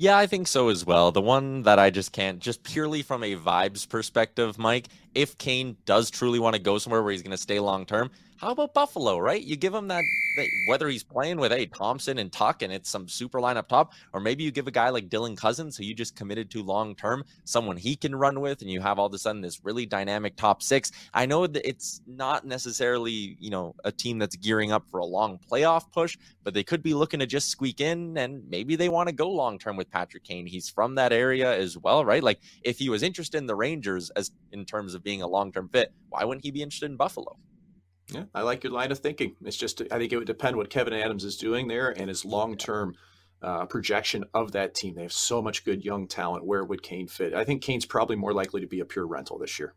Yeah, 0.00 0.16
I 0.16 0.28
think 0.28 0.46
so 0.46 0.68
as 0.68 0.86
well. 0.86 1.10
The 1.10 1.20
one 1.20 1.62
that 1.62 1.80
I 1.80 1.90
just 1.90 2.12
can't, 2.12 2.38
just 2.38 2.62
purely 2.62 3.02
from 3.02 3.24
a 3.24 3.34
vibes 3.34 3.88
perspective, 3.88 4.56
Mike, 4.56 4.86
if 5.12 5.36
Kane 5.38 5.76
does 5.86 6.08
truly 6.08 6.38
want 6.38 6.54
to 6.54 6.62
go 6.62 6.78
somewhere 6.78 7.02
where 7.02 7.10
he's 7.10 7.22
going 7.22 7.32
to 7.32 7.36
stay 7.36 7.58
long 7.58 7.84
term, 7.84 8.12
how 8.38 8.50
about 8.50 8.72
Buffalo, 8.72 9.18
right? 9.18 9.42
You 9.42 9.56
give 9.56 9.74
him 9.74 9.88
that, 9.88 10.04
that, 10.36 10.46
whether 10.68 10.86
he's 10.88 11.02
playing 11.02 11.38
with, 11.38 11.50
hey, 11.50 11.66
Thompson 11.66 12.18
and 12.18 12.30
Tuch 12.30 12.62
and 12.62 12.72
it's 12.72 12.88
some 12.88 13.08
super 13.08 13.40
line 13.40 13.56
up 13.56 13.68
top, 13.68 13.94
or 14.12 14.20
maybe 14.20 14.44
you 14.44 14.52
give 14.52 14.68
a 14.68 14.70
guy 14.70 14.90
like 14.90 15.08
Dylan 15.08 15.36
Cozens, 15.36 15.76
who 15.76 15.82
you 15.82 15.92
just 15.92 16.14
committed 16.14 16.48
to 16.52 16.62
long 16.62 16.94
term, 16.94 17.24
someone 17.44 17.76
he 17.76 17.96
can 17.96 18.14
run 18.14 18.40
with, 18.40 18.62
and 18.62 18.70
you 18.70 18.80
have 18.80 19.00
all 19.00 19.06
of 19.06 19.14
a 19.14 19.18
sudden 19.18 19.40
this 19.40 19.64
really 19.64 19.86
dynamic 19.86 20.36
top 20.36 20.62
six. 20.62 20.92
I 21.12 21.26
know 21.26 21.48
that 21.48 21.68
it's 21.68 22.00
not 22.06 22.46
necessarily, 22.46 23.36
you 23.40 23.50
know, 23.50 23.74
a 23.82 23.90
team 23.90 24.18
that's 24.18 24.36
gearing 24.36 24.70
up 24.70 24.88
for 24.88 25.00
a 25.00 25.04
long 25.04 25.40
playoff 25.50 25.90
push, 25.90 26.16
but 26.44 26.54
they 26.54 26.62
could 26.62 26.82
be 26.82 26.94
looking 26.94 27.18
to 27.18 27.26
just 27.26 27.48
squeak 27.48 27.80
in 27.80 28.16
and 28.18 28.48
maybe 28.48 28.76
they 28.76 28.88
want 28.88 29.08
to 29.08 29.14
go 29.14 29.28
long 29.28 29.58
term 29.58 29.76
with 29.76 29.90
Patrick 29.90 30.22
Kane. 30.22 30.46
He's 30.46 30.70
from 30.70 30.94
that 30.94 31.12
area 31.12 31.58
as 31.58 31.76
well, 31.76 32.04
right? 32.04 32.22
Like 32.22 32.38
if 32.62 32.78
he 32.78 32.88
was 32.88 33.02
interested 33.02 33.38
in 33.38 33.46
the 33.46 33.56
Rangers 33.56 34.10
as 34.10 34.30
in 34.52 34.64
terms 34.64 34.94
of 34.94 35.02
being 35.02 35.22
a 35.22 35.26
long 35.26 35.50
term 35.50 35.68
fit, 35.68 35.92
why 36.08 36.22
wouldn't 36.24 36.44
he 36.44 36.52
be 36.52 36.62
interested 36.62 36.88
in 36.88 36.96
Buffalo? 36.96 37.36
Yeah, 38.10 38.24
I 38.34 38.42
like 38.42 38.64
your 38.64 38.72
line 38.72 38.90
of 38.90 38.98
thinking. 38.98 39.36
It's 39.44 39.56
just 39.56 39.82
I 39.90 39.98
think 39.98 40.12
it 40.12 40.16
would 40.16 40.26
depend 40.26 40.56
what 40.56 40.70
Kevin 40.70 40.94
Adams 40.94 41.24
is 41.24 41.36
doing 41.36 41.68
there 41.68 41.90
and 41.90 42.08
his 42.08 42.24
long 42.24 42.56
term 42.56 42.94
uh, 43.42 43.66
projection 43.66 44.24
of 44.34 44.52
that 44.52 44.74
team. 44.74 44.94
They 44.94 45.02
have 45.02 45.12
so 45.12 45.42
much 45.42 45.64
good 45.64 45.84
young 45.84 46.08
talent. 46.08 46.44
Where 46.44 46.64
would 46.64 46.82
Kane 46.82 47.06
fit? 47.06 47.34
I 47.34 47.44
think 47.44 47.62
Kane's 47.62 47.86
probably 47.86 48.16
more 48.16 48.32
likely 48.32 48.60
to 48.60 48.66
be 48.66 48.80
a 48.80 48.84
pure 48.84 49.06
rental 49.06 49.38
this 49.38 49.58
year. 49.58 49.74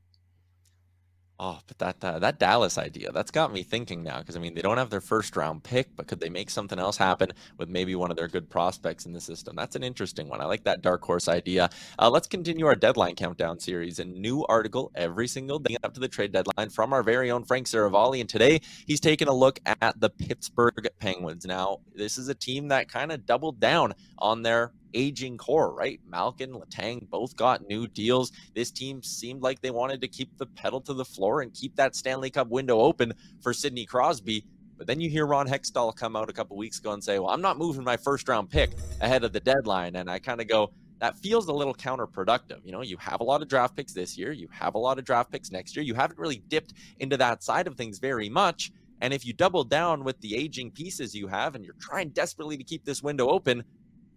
Oh, 1.44 1.58
but 1.66 1.80
that 1.80 2.22
that 2.22 2.38
Dallas 2.38 2.78
idea 2.78 3.12
that's 3.12 3.32
got 3.32 3.52
me 3.52 3.64
thinking 3.64 4.04
now 4.04 4.20
because 4.20 4.36
I 4.36 4.40
mean 4.40 4.54
they 4.54 4.62
don't 4.62 4.78
have 4.78 4.92
their 4.92 5.02
first 5.02 5.36
round 5.36 5.64
pick, 5.64 5.96
but 5.96 6.06
could 6.06 6.20
they 6.20 6.30
make 6.30 6.52
something 6.52 6.78
else 6.78 6.98
happen 6.98 7.32
with 7.58 7.68
maybe 7.68 7.96
one 7.96 8.12
of 8.12 8.18
their 8.18 8.28
good 8.28 8.48
prospects 8.48 9.08
in 9.08 9.14
the 9.14 9.20
system? 9.20 9.56
That's 9.56 9.76
an 9.76 9.84
interesting 9.84 10.30
one. 10.30 10.40
I 10.40 10.46
like 10.46 10.64
that 10.66 10.84
dark 10.84 11.04
horse 11.04 11.28
idea. 11.28 11.72
Uh, 11.98 12.12
let's 12.12 12.28
continue 12.28 12.68
our 12.68 12.76
deadline 12.76 13.16
countdown 13.16 13.60
series. 13.60 13.98
A 13.98 14.06
new 14.06 14.46
article 14.50 14.92
every 14.94 15.28
single 15.28 15.58
day 15.58 15.78
up 15.84 15.96
to 15.96 16.00
the 16.00 16.08
trade 16.08 16.32
deadline 16.32 16.70
from 16.70 16.94
our 16.94 17.02
very 17.02 17.32
own 17.32 17.44
Frank 17.44 17.66
Seravalli, 17.66 18.20
and 18.20 18.30
today 18.30 18.62
he's 18.86 19.00
taking 19.00 19.28
a 19.28 19.34
look 19.34 19.60
at 19.66 20.00
the 20.00 20.12
Pittsburgh 20.12 20.88
Penguins. 21.00 21.44
Now 21.44 21.80
this 21.96 22.20
is 22.20 22.28
a 22.28 22.36
team 22.36 22.68
that 22.68 22.88
kind 22.88 23.12
of 23.12 23.26
doubled 23.26 23.60
down 23.60 23.96
on 24.20 24.44
their 24.44 24.74
aging 24.94 25.38
core, 25.38 25.74
right? 25.74 26.00
Malkin, 26.08 26.52
Letang 26.52 27.10
both 27.10 27.36
got 27.36 27.68
new 27.68 27.88
deals. 27.88 28.32
This 28.56 28.72
team 28.72 29.04
seemed 29.04 29.42
like 29.42 29.62
they 29.62 29.72
wanted 29.72 30.02
to 30.02 30.08
keep 30.08 30.38
the 30.38 30.46
pedal 30.46 30.82
to 30.82 30.94
the 30.94 31.06
floor 31.06 31.42
and 31.42 31.54
keep 31.54 31.76
that 31.76 31.96
Stanley 31.96 32.30
Cup 32.30 32.50
window 32.50 32.80
open 32.80 33.14
for 33.42 33.54
Sidney 33.54 33.86
Crosby. 33.86 34.46
But 34.78 34.88
then 34.88 35.00
you 35.00 35.10
hear 35.10 35.28
Ron 35.28 35.48
Hextall 35.48 35.96
come 35.96 36.16
out 36.16 36.30
a 36.30 36.34
couple 36.34 36.58
weeks 36.58 36.80
ago 36.80 36.92
and 36.94 37.04
say, 37.04 37.20
Well, 37.20 37.30
I'm 37.30 37.42
not 37.42 37.58
moving 37.58 37.84
my 37.84 37.98
first 37.98 38.28
round 38.28 38.50
pick 38.50 38.72
ahead 39.00 39.24
of 39.24 39.32
the 39.32 39.40
deadline. 39.40 39.96
And 39.96 40.10
I 40.10 40.18
kind 40.18 40.42
of 40.42 40.48
go, 40.48 40.72
that 41.02 41.18
feels 41.18 41.48
a 41.48 41.54
little 41.54 41.74
counterproductive. 41.74 42.60
You 42.64 42.72
know, 42.72 42.82
you 42.82 42.96
have 42.98 43.22
a 43.22 43.24
lot 43.24 43.42
of 43.42 43.48
draft 43.48 43.76
picks 43.76 43.94
this 43.94 44.18
year, 44.18 44.32
you 44.32 44.48
have 44.52 44.76
a 44.76 44.78
lot 44.78 45.00
of 45.00 45.06
draft 45.06 45.32
picks 45.32 45.52
next 45.52 45.76
year. 45.76 45.84
You 45.84 45.96
haven't 45.96 46.20
really 46.20 46.44
dipped 46.48 46.74
into 47.00 47.18
that 47.18 47.44
side 47.44 47.68
of 47.68 47.76
things 47.76 48.00
very 48.00 48.30
much. 48.30 48.72
And 49.02 49.14
if 49.14 49.26
you 49.26 49.34
double 49.34 49.64
down 49.64 50.04
with 50.04 50.22
the 50.22 50.36
aging 50.36 50.72
pieces 50.72 51.16
you 51.16 51.28
have 51.28 51.56
and 51.56 51.66
you're 51.66 51.76
trying 51.80 52.10
desperately 52.10 52.56
to 52.56 52.64
keep 52.64 52.86
this 52.86 53.02
window 53.02 53.30
open, 53.30 53.64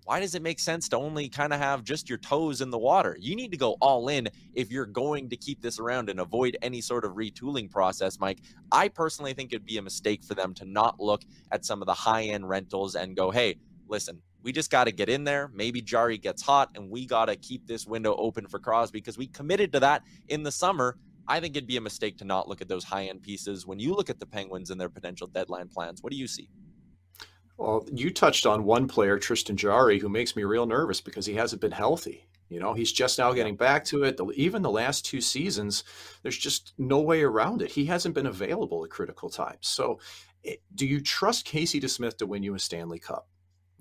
why 0.05 0.21
does 0.21 0.35
it 0.35 0.43
make 0.43 0.61
sense 0.61 0.89
to 0.91 0.97
only 0.97 1.31
kind 1.31 1.53
of 1.53 1.61
have 1.61 1.83
just 1.83 2.09
your 2.09 2.19
toes 2.19 2.61
in 2.61 2.71
the 2.71 2.79
water? 2.79 3.17
You 3.19 3.35
need 3.35 3.51
to 3.53 3.57
go 3.57 3.77
all 3.81 4.09
in 4.09 4.29
if 4.53 4.71
you're 4.71 4.87
going 4.87 5.31
to 5.31 5.37
keep 5.37 5.63
this 5.63 5.79
around 5.79 6.11
and 6.11 6.21
avoid 6.21 6.59
any 6.61 6.83
sort 6.83 7.07
of 7.07 7.13
retooling 7.13 7.71
process, 7.71 8.21
Mike. 8.21 8.41
I 8.71 8.89
personally 8.89 9.33
think 9.33 9.53
it'd 9.53 9.65
be 9.65 9.79
a 9.79 9.83
mistake 9.83 10.23
for 10.23 10.35
them 10.35 10.53
to 10.55 10.67
not 10.67 11.01
look 11.01 11.23
at 11.53 11.65
some 11.65 11.81
of 11.81 11.87
the 11.87 11.95
high 11.95 12.25
end 12.25 12.47
rentals 12.47 12.97
and 12.97 13.17
go, 13.17 13.31
hey, 13.31 13.57
listen, 13.89 14.21
we 14.43 14.53
just 14.53 14.71
got 14.71 14.85
to 14.85 14.93
get 14.93 15.09
in 15.09 15.25
there. 15.25 15.51
Maybe 15.55 15.81
Jarry 15.81 16.19
gets 16.19 16.43
hot 16.43 16.71
and 16.75 16.91
we 16.91 17.07
got 17.07 17.27
to 17.27 17.37
keep 17.37 17.67
this 17.67 17.87
window 17.87 18.15
open 18.17 18.47
for 18.47 18.59
Crosby 18.59 18.99
because 18.99 19.17
we 19.17 19.27
committed 19.29 19.73
to 19.73 19.81
that 19.81 20.03
in 20.29 20.43
the 20.43 20.53
summer. 20.53 20.99
I 21.27 21.41
think 21.41 21.57
it'd 21.57 21.67
be 21.67 21.79
a 21.79 21.81
mistake 21.81 22.19
to 22.19 22.27
not 22.27 22.47
look 22.47 22.61
at 22.61 22.69
those 22.69 22.85
high 22.85 23.05
end 23.05 23.23
pieces. 23.23 23.67
When 23.67 23.79
you 23.79 23.95
look 23.95 24.11
at 24.11 24.21
the 24.21 24.27
Penguins 24.27 24.71
and 24.71 24.79
their 24.79 24.91
potential 24.91 25.27
deadline 25.27 25.69
plans, 25.69 26.03
what 26.03 26.13
do 26.13 26.19
you 26.19 26.27
see? 26.27 26.51
Well, 27.57 27.87
you 27.93 28.13
touched 28.13 28.47
on 28.47 28.65
one 28.65 28.89
player, 28.89 29.19
Tristan 29.19 29.57
Jarry, 29.57 29.99
who 29.99 30.09
makes 30.09 30.35
me 30.35 30.43
real 30.45 30.67
nervous 30.67 31.01
because 31.01 31.27
he 31.27 31.35
hasn't 31.35 31.61
been 31.61 31.71
healthy. 31.71 32.27
You 32.49 32.61
know, 32.61 32.75
he's 32.75 32.93
just 32.93 33.19
now 33.19 33.33
getting 33.33 33.57
back 33.57 33.85
to 33.87 34.05
it. 34.05 34.21
Even 34.35 34.63
the 34.63 34.71
last 34.71 35.05
two 35.05 35.21
seasons, 35.21 35.85
there's 36.23 36.37
just 36.37 36.73
no 36.79 37.01
way 37.01 37.23
around 37.23 37.63
it. 37.63 37.71
He 37.71 37.87
hasn't 37.87 38.15
been 38.15 38.27
available 38.27 38.85
at 38.85 38.91
critical 38.91 39.31
times. 39.31 39.67
So, 39.67 39.99
eh, 40.45 40.57
do 40.75 40.87
you 40.87 41.01
trust 41.01 41.47
Casey 41.47 41.81
DeSmith 41.81 42.19
to 42.19 42.27
win 42.27 42.43
you 42.43 42.55
a 42.55 42.59
Stanley 42.59 42.99
Cup? 42.99 43.29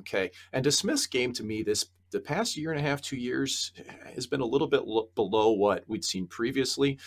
Okay. 0.02 0.32
And 0.52 0.66
DeSmith's 0.66 1.08
game 1.08 1.34
to 1.34 1.44
me 1.44 1.64
this 1.64 1.86
the 2.12 2.20
past 2.20 2.56
year 2.56 2.72
and 2.72 2.80
a 2.80 2.84
half, 2.84 3.02
two 3.02 3.18
years 3.18 3.74
has 4.14 4.28
been 4.28 4.42
a 4.42 4.46
little 4.46 4.68
bit 4.68 4.84
below 5.16 5.52
what 5.52 5.84
we'd 5.88 6.06
seen 6.06 6.28
previously. 6.28 7.00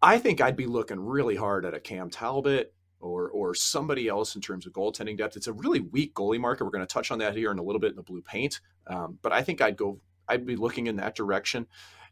I 0.00 0.18
think 0.18 0.40
I'd 0.40 0.56
be 0.56 0.66
looking 0.66 0.98
really 0.98 1.36
hard 1.36 1.66
at 1.66 1.74
a 1.74 1.80
Cam 1.80 2.08
Talbot, 2.08 2.72
or 3.00 3.30
or 3.30 3.54
somebody 3.54 4.08
else 4.08 4.34
in 4.34 4.40
terms 4.40 4.66
of 4.66 4.72
goaltending 4.72 5.18
depth. 5.18 5.36
It's 5.36 5.46
a 5.46 5.52
really 5.52 5.80
weak 5.80 6.14
goalie 6.14 6.40
market. 6.40 6.64
We're 6.64 6.70
going 6.70 6.86
to 6.86 6.92
touch 6.92 7.10
on 7.10 7.18
that 7.18 7.36
here 7.36 7.50
in 7.50 7.58
a 7.58 7.62
little 7.62 7.80
bit 7.80 7.90
in 7.90 7.96
the 7.96 8.02
blue 8.02 8.22
paint. 8.22 8.60
Um, 8.86 9.18
but 9.22 9.32
I 9.32 9.42
think 9.42 9.60
I'd 9.60 9.76
go. 9.76 10.00
I'd 10.28 10.46
be 10.46 10.56
looking 10.56 10.86
in 10.86 10.96
that 10.96 11.16
direction. 11.16 11.66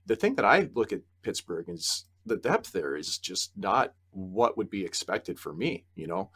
The 0.07 0.16
thing 0.16 0.35
that 0.37 0.45
I 0.45 0.68
look 0.75 0.92
at 0.92 1.02
Pittsburgh 1.23 1.68
is 1.68 2.07
the 2.26 2.37
depth 2.37 2.73
there 2.73 2.97
is 2.97 3.18
just 3.18 3.52
not 3.57 3.95
what 4.11 4.57
would 4.57 4.71
be 4.71 4.85
expected 4.85 5.38
for 5.38 5.52
me. 5.52 5.85
You 5.95 6.07
know, 6.07 6.30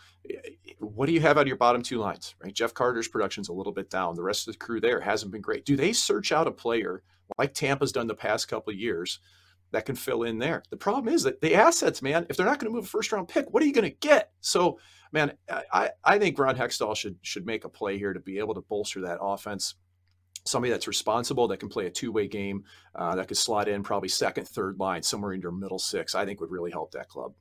what 0.78 1.06
do 1.06 1.12
you 1.12 1.20
have 1.20 1.38
out 1.38 1.42
of 1.42 1.48
your 1.48 1.56
bottom 1.56 1.82
two 1.82 1.98
lines, 1.98 2.34
right? 2.42 2.54
Jeff 2.54 2.74
Carter's 2.74 3.08
production's 3.08 3.48
a 3.48 3.52
little 3.52 3.72
bit 3.72 3.90
down. 3.90 4.14
The 4.14 4.22
rest 4.22 4.46
of 4.46 4.54
the 4.54 4.58
crew 4.58 4.80
there 4.80 5.00
hasn't 5.00 5.32
been 5.32 5.40
great. 5.40 5.64
Do 5.64 5.76
they 5.76 5.92
search 5.92 6.32
out 6.32 6.46
a 6.46 6.52
player 6.52 7.02
like 7.38 7.54
Tampa's 7.54 7.92
done 7.92 8.06
the 8.06 8.14
past 8.14 8.48
couple 8.48 8.72
years 8.72 9.18
that 9.72 9.86
can 9.86 9.96
fill 9.96 10.22
in 10.22 10.38
there? 10.38 10.62
The 10.70 10.76
problem 10.76 11.12
is 11.12 11.24
that 11.24 11.40
the 11.40 11.54
assets, 11.54 12.00
man, 12.02 12.26
if 12.28 12.36
they're 12.36 12.46
not 12.46 12.58
going 12.58 12.70
to 12.70 12.74
move 12.74 12.84
a 12.84 12.88
first 12.88 13.10
round 13.12 13.28
pick, 13.28 13.52
what 13.52 13.62
are 13.62 13.66
you 13.66 13.72
going 13.72 13.90
to 13.90 13.96
get? 13.96 14.30
So, 14.40 14.78
man, 15.12 15.32
I, 15.72 15.90
I 16.04 16.18
think 16.18 16.38
Ron 16.38 16.56
Hextall 16.56 16.96
should 16.96 17.16
should 17.22 17.46
make 17.46 17.64
a 17.64 17.68
play 17.68 17.98
here 17.98 18.12
to 18.12 18.20
be 18.20 18.38
able 18.38 18.54
to 18.54 18.62
bolster 18.62 19.00
that 19.02 19.18
offense 19.20 19.74
somebody 20.44 20.72
that's 20.72 20.88
responsible 20.88 21.46
that 21.48 21.58
can 21.58 21.68
play 21.68 21.86
a 21.86 21.90
two-way 21.90 22.26
game 22.26 22.64
uh, 22.96 23.14
that 23.14 23.28
could 23.28 23.36
slot 23.36 23.68
in 23.68 23.82
probably 23.82 24.08
second 24.08 24.46
third 24.48 24.78
line 24.80 25.00
somewhere 25.02 25.32
in 25.34 25.40
your 25.40 25.52
middle 25.52 25.78
six 25.78 26.16
i 26.16 26.24
think 26.24 26.40
would 26.40 26.50
really 26.50 26.72
help 26.72 26.90
that 26.90 27.08
club 27.08 27.32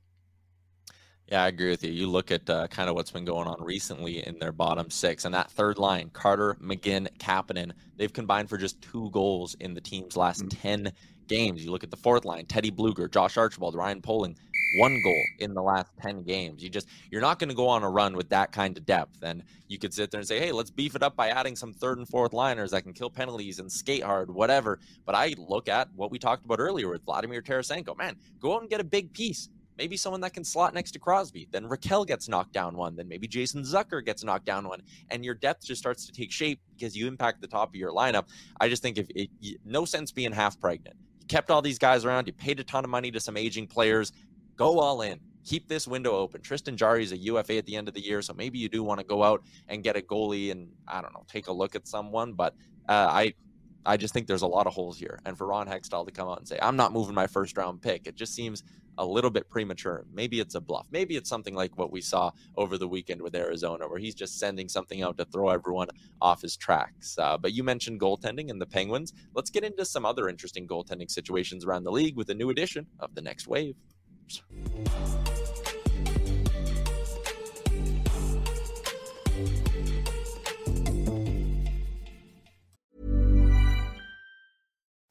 yeah, 1.28 1.44
I 1.44 1.48
agree 1.48 1.70
with 1.70 1.82
you. 1.82 1.90
You 1.90 2.08
look 2.08 2.30
at 2.30 2.50
uh, 2.50 2.66
kind 2.68 2.90
of 2.90 2.94
what's 2.94 3.10
been 3.10 3.24
going 3.24 3.46
on 3.46 3.62
recently 3.62 4.26
in 4.26 4.38
their 4.38 4.52
bottom 4.52 4.90
six, 4.90 5.24
and 5.24 5.34
that 5.34 5.50
third 5.50 5.78
line, 5.78 6.10
Carter, 6.10 6.58
McGinn, 6.60 7.08
Kapanen, 7.18 7.72
they've 7.96 8.12
combined 8.12 8.50
for 8.50 8.58
just 8.58 8.82
two 8.82 9.08
goals 9.12 9.54
in 9.60 9.72
the 9.72 9.80
team's 9.80 10.14
last 10.16 10.44
mm-hmm. 10.44 10.84
10 10.84 10.92
games. 11.28 11.64
You 11.64 11.70
look 11.70 11.84
at 11.84 11.90
the 11.90 11.96
fourth 11.96 12.24
line, 12.24 12.46
Teddy 12.46 12.70
Blueger, 12.70 13.10
Josh 13.10 13.36
Archibald, 13.36 13.74
Ryan 13.74 14.00
Poehling, 14.00 14.36
one 14.76 15.00
goal 15.02 15.22
in 15.38 15.54
the 15.54 15.62
last 15.62 15.90
10 16.00 16.22
games. 16.22 16.62
You 16.62 16.70
just, 16.70 16.88
you're 17.10 17.20
not 17.20 17.38
going 17.38 17.48
to 17.48 17.54
go 17.54 17.68
on 17.68 17.82
a 17.82 17.90
run 17.90 18.16
with 18.16 18.28
that 18.30 18.52
kind 18.52 18.76
of 18.76 18.86
depth. 18.86 19.22
And 19.22 19.42
you 19.68 19.78
could 19.78 19.92
sit 19.92 20.10
there 20.10 20.20
and 20.20 20.26
say, 20.26 20.38
hey, 20.38 20.52
let's 20.52 20.70
beef 20.70 20.94
it 20.96 21.02
up 21.02 21.16
by 21.16 21.28
adding 21.28 21.56
some 21.56 21.72
third 21.72 21.98
and 21.98 22.08
fourth 22.08 22.32
liners 22.32 22.70
that 22.70 22.82
can 22.82 22.92
kill 22.92 23.10
penalties 23.10 23.58
and 23.58 23.70
skate 23.70 24.02
hard, 24.02 24.30
whatever. 24.30 24.78
But 25.04 25.14
I 25.14 25.34
look 25.36 25.68
at 25.68 25.88
what 25.94 26.10
we 26.10 26.18
talked 26.18 26.44
about 26.44 26.60
earlier 26.60 26.88
with 26.88 27.04
Vladimir 27.04 27.42
Tarasenko. 27.42 27.96
Man, 27.96 28.16
go 28.40 28.54
out 28.54 28.62
and 28.62 28.70
get 28.70 28.80
a 28.80 28.84
big 28.84 29.12
piece 29.12 29.48
maybe 29.78 29.96
someone 29.96 30.20
that 30.20 30.32
can 30.34 30.44
slot 30.44 30.74
next 30.74 30.92
to 30.92 30.98
Crosby. 30.98 31.48
Then 31.50 31.64
Rakell 31.68 32.06
gets 32.06 32.28
knocked 32.28 32.52
down 32.52 32.76
one. 32.76 32.96
Then 32.96 33.08
maybe 33.08 33.26
Jason 33.26 33.62
Zucker 33.62 34.04
gets 34.04 34.22
knocked 34.24 34.44
down 34.44 34.68
one. 34.68 34.82
And 35.10 35.24
your 35.24 35.34
depth 35.34 35.64
just 35.64 35.80
starts 35.80 36.06
to 36.06 36.12
take 36.12 36.30
shape 36.30 36.60
because 36.76 36.96
you 36.96 37.06
impact 37.06 37.40
the 37.40 37.46
top 37.46 37.70
of 37.70 37.74
your 37.74 37.90
lineup. 37.90 38.26
I 38.60 38.68
just 38.68 38.82
think 38.82 38.98
if 38.98 39.08
it, 39.10 39.30
no 39.64 39.84
sense 39.84 40.12
being 40.12 40.32
half 40.32 40.60
pregnant. 40.60 40.96
You 41.22 41.26
kept 41.28 41.50
all 41.50 41.62
these 41.62 41.78
guys 41.78 42.04
around. 42.04 42.26
You 42.26 42.32
paid 42.32 42.58
a 42.58 42.64
ton 42.64 42.84
of 42.84 42.90
money 42.90 43.10
to 43.12 43.20
some 43.20 43.36
aging 43.36 43.68
players. 43.68 44.12
Go 44.56 44.80
all 44.80 45.02
in. 45.02 45.20
Keep 45.44 45.68
this 45.68 45.86
window 45.88 46.12
open. 46.12 46.40
Tristan 46.40 46.76
Jarry 46.76 47.02
is 47.02 47.12
a 47.12 47.16
UFA 47.16 47.56
at 47.56 47.66
the 47.66 47.76
end 47.76 47.88
of 47.88 47.94
the 47.94 48.00
year, 48.00 48.22
so 48.22 48.32
maybe 48.32 48.58
you 48.58 48.68
do 48.68 48.82
want 48.82 49.00
to 49.00 49.06
go 49.06 49.22
out 49.22 49.42
and 49.68 49.82
get 49.82 49.96
a 49.96 50.00
goalie 50.00 50.52
and 50.52 50.68
I 50.86 51.00
don't 51.00 51.12
know, 51.12 51.24
take 51.28 51.48
a 51.48 51.52
look 51.52 51.74
at 51.74 51.86
someone. 51.86 52.34
But 52.34 52.54
uh, 52.88 53.08
I 53.10 53.34
I 53.84 53.96
just 53.96 54.14
think 54.14 54.26
there's 54.26 54.42
a 54.42 54.46
lot 54.46 54.66
of 54.66 54.72
holes 54.72 54.98
here. 54.98 55.18
And 55.24 55.36
for 55.36 55.46
Ron 55.46 55.66
Hextall 55.66 56.06
to 56.06 56.12
come 56.12 56.28
out 56.28 56.38
and 56.38 56.46
say, 56.46 56.58
I'm 56.60 56.76
not 56.76 56.92
moving 56.92 57.14
my 57.14 57.26
first 57.26 57.56
round 57.56 57.82
pick, 57.82 58.06
it 58.06 58.14
just 58.14 58.34
seems 58.34 58.62
a 58.98 59.04
little 59.04 59.30
bit 59.30 59.48
premature. 59.48 60.04
Maybe 60.12 60.40
it's 60.40 60.54
a 60.54 60.60
bluff. 60.60 60.86
Maybe 60.90 61.16
it's 61.16 61.28
something 61.28 61.54
like 61.54 61.76
what 61.78 61.92
we 61.92 62.00
saw 62.00 62.30
over 62.56 62.78
the 62.78 62.88
weekend 62.88 63.22
with 63.22 63.34
Arizona, 63.34 63.88
where 63.88 63.98
he's 63.98 64.14
just 64.14 64.38
sending 64.38 64.68
something 64.68 65.02
out 65.02 65.16
to 65.18 65.24
throw 65.24 65.48
everyone 65.48 65.88
off 66.20 66.42
his 66.42 66.56
tracks. 66.56 67.16
Uh, 67.18 67.36
but 67.38 67.52
you 67.52 67.62
mentioned 67.62 68.00
goaltending 68.00 68.50
and 68.50 68.60
the 68.60 68.66
Penguins. 68.66 69.12
Let's 69.34 69.50
get 69.50 69.64
into 69.64 69.84
some 69.84 70.04
other 70.04 70.28
interesting 70.28 70.66
goaltending 70.66 71.10
situations 71.10 71.64
around 71.64 71.84
the 71.84 71.92
league 71.92 72.16
with 72.16 72.30
a 72.30 72.34
new 72.34 72.50
edition 72.50 72.86
of 73.00 73.14
the 73.14 73.22
next 73.22 73.46
wave. 73.46 73.76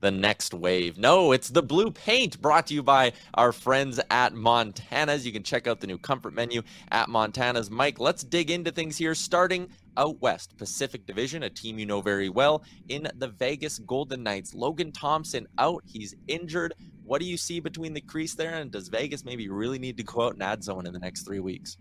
the 0.00 0.10
next 0.10 0.54
wave. 0.54 0.98
No, 0.98 1.32
it's 1.32 1.48
the 1.48 1.62
blue 1.62 1.90
paint 1.90 2.40
brought 2.40 2.66
to 2.68 2.74
you 2.74 2.82
by 2.82 3.12
our 3.34 3.52
friends 3.52 4.00
at 4.10 4.34
Montana's. 4.34 5.26
You 5.26 5.32
can 5.32 5.42
check 5.42 5.66
out 5.66 5.80
the 5.80 5.86
new 5.86 5.98
comfort 5.98 6.34
menu 6.34 6.62
at 6.90 7.08
Montana's. 7.08 7.70
Mike, 7.70 8.00
let's 8.00 8.24
dig 8.24 8.50
into 8.50 8.70
things 8.70 8.96
here, 8.96 9.14
starting 9.14 9.68
out 9.96 10.20
west, 10.20 10.56
Pacific 10.56 11.06
Division, 11.06 11.42
a 11.42 11.50
team 11.50 11.78
you 11.78 11.86
know 11.86 12.00
very 12.00 12.28
well, 12.28 12.64
in 12.88 13.08
the 13.16 13.28
Vegas 13.28 13.78
Golden 13.80 14.22
Knights. 14.22 14.54
Logan 14.54 14.92
Thompson 14.92 15.46
out. 15.58 15.82
He's 15.86 16.14
injured. 16.28 16.74
What 17.04 17.20
do 17.20 17.26
you 17.26 17.36
see 17.36 17.60
between 17.60 17.92
the 17.92 18.00
crease 18.00 18.34
there? 18.34 18.54
And 18.54 18.70
does 18.70 18.88
Vegas 18.88 19.24
maybe 19.24 19.48
really 19.48 19.78
need 19.78 19.96
to 19.98 20.04
go 20.04 20.22
out 20.22 20.34
and 20.34 20.42
add 20.42 20.64
someone 20.64 20.86
in 20.86 20.92
the 20.92 20.98
next 20.98 21.22
three 21.22 21.40
weeks? 21.40 21.76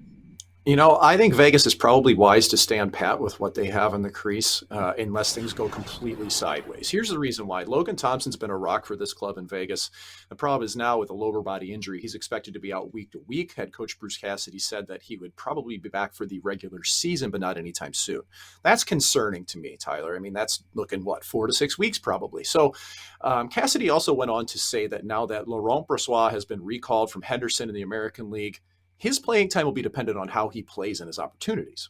You 0.65 0.75
know, 0.75 0.99
I 1.01 1.15
think 1.15 1.33
Vegas 1.33 1.65
is 1.65 1.73
probably 1.73 2.13
wise 2.13 2.49
to 2.49 2.57
stand 2.57 2.91
pat 2.91 3.21
with 3.21 3.39
what 3.39 3.55
they 3.55 3.67
have 3.67 3.93
in 3.93 4.01
the 4.01 4.09
crease, 4.09 4.61
uh, 4.69 4.91
unless 4.99 5.33
things 5.33 5.53
go 5.53 5.69
completely 5.69 6.29
sideways. 6.29 6.89
Here's 6.89 7.09
the 7.09 7.17
reason 7.17 7.47
why: 7.47 7.63
Logan 7.63 7.95
Thompson's 7.95 8.35
been 8.35 8.49
a 8.49 8.57
rock 8.57 8.85
for 8.85 8.97
this 8.97 9.13
club 9.13 9.37
in 9.37 9.47
Vegas. 9.47 9.89
The 10.27 10.35
problem 10.35 10.65
is 10.65 10.75
now 10.75 10.99
with 10.99 11.11
a 11.11 11.13
lower 11.13 11.41
body 11.41 11.73
injury, 11.73 12.01
he's 12.01 12.13
expected 12.13 12.53
to 12.53 12.59
be 12.59 12.73
out 12.73 12.93
week 12.93 13.11
to 13.13 13.23
week. 13.25 13.53
Head 13.53 13.71
coach 13.71 13.97
Bruce 13.97 14.17
Cassidy 14.17 14.59
said 14.59 14.85
that 14.87 15.01
he 15.01 15.15
would 15.15 15.33
probably 15.37 15.77
be 15.77 15.87
back 15.87 16.13
for 16.13 16.25
the 16.25 16.39
regular 16.41 16.83
season, 16.83 17.31
but 17.31 17.39
not 17.39 17.57
anytime 17.57 17.93
soon. 17.93 18.21
That's 18.61 18.83
concerning 18.83 19.45
to 19.45 19.57
me, 19.57 19.77
Tyler. 19.77 20.13
I 20.13 20.19
mean, 20.19 20.33
that's 20.33 20.63
looking 20.73 21.05
what 21.05 21.23
four 21.23 21.47
to 21.47 21.53
six 21.53 21.79
weeks 21.79 21.97
probably. 21.97 22.43
So, 22.43 22.75
um, 23.21 23.47
Cassidy 23.47 23.89
also 23.89 24.13
went 24.13 24.29
on 24.29 24.45
to 24.47 24.59
say 24.59 24.87
that 24.87 25.05
now 25.05 25.25
that 25.27 25.47
Laurent 25.47 25.87
Brossoit 25.87 26.31
has 26.31 26.43
been 26.43 26.63
recalled 26.63 27.11
from 27.11 27.21
Henderson 27.21 27.69
in 27.69 27.75
the 27.75 27.81
American 27.81 28.29
League 28.29 28.59
his 28.99 29.17
playing 29.17 29.49
time 29.49 29.65
will 29.65 29.71
be 29.71 29.81
dependent 29.81 30.17
on 30.17 30.27
how 30.27 30.49
he 30.49 30.61
plays 30.61 30.99
and 30.99 31.07
his 31.07 31.17
opportunities. 31.17 31.89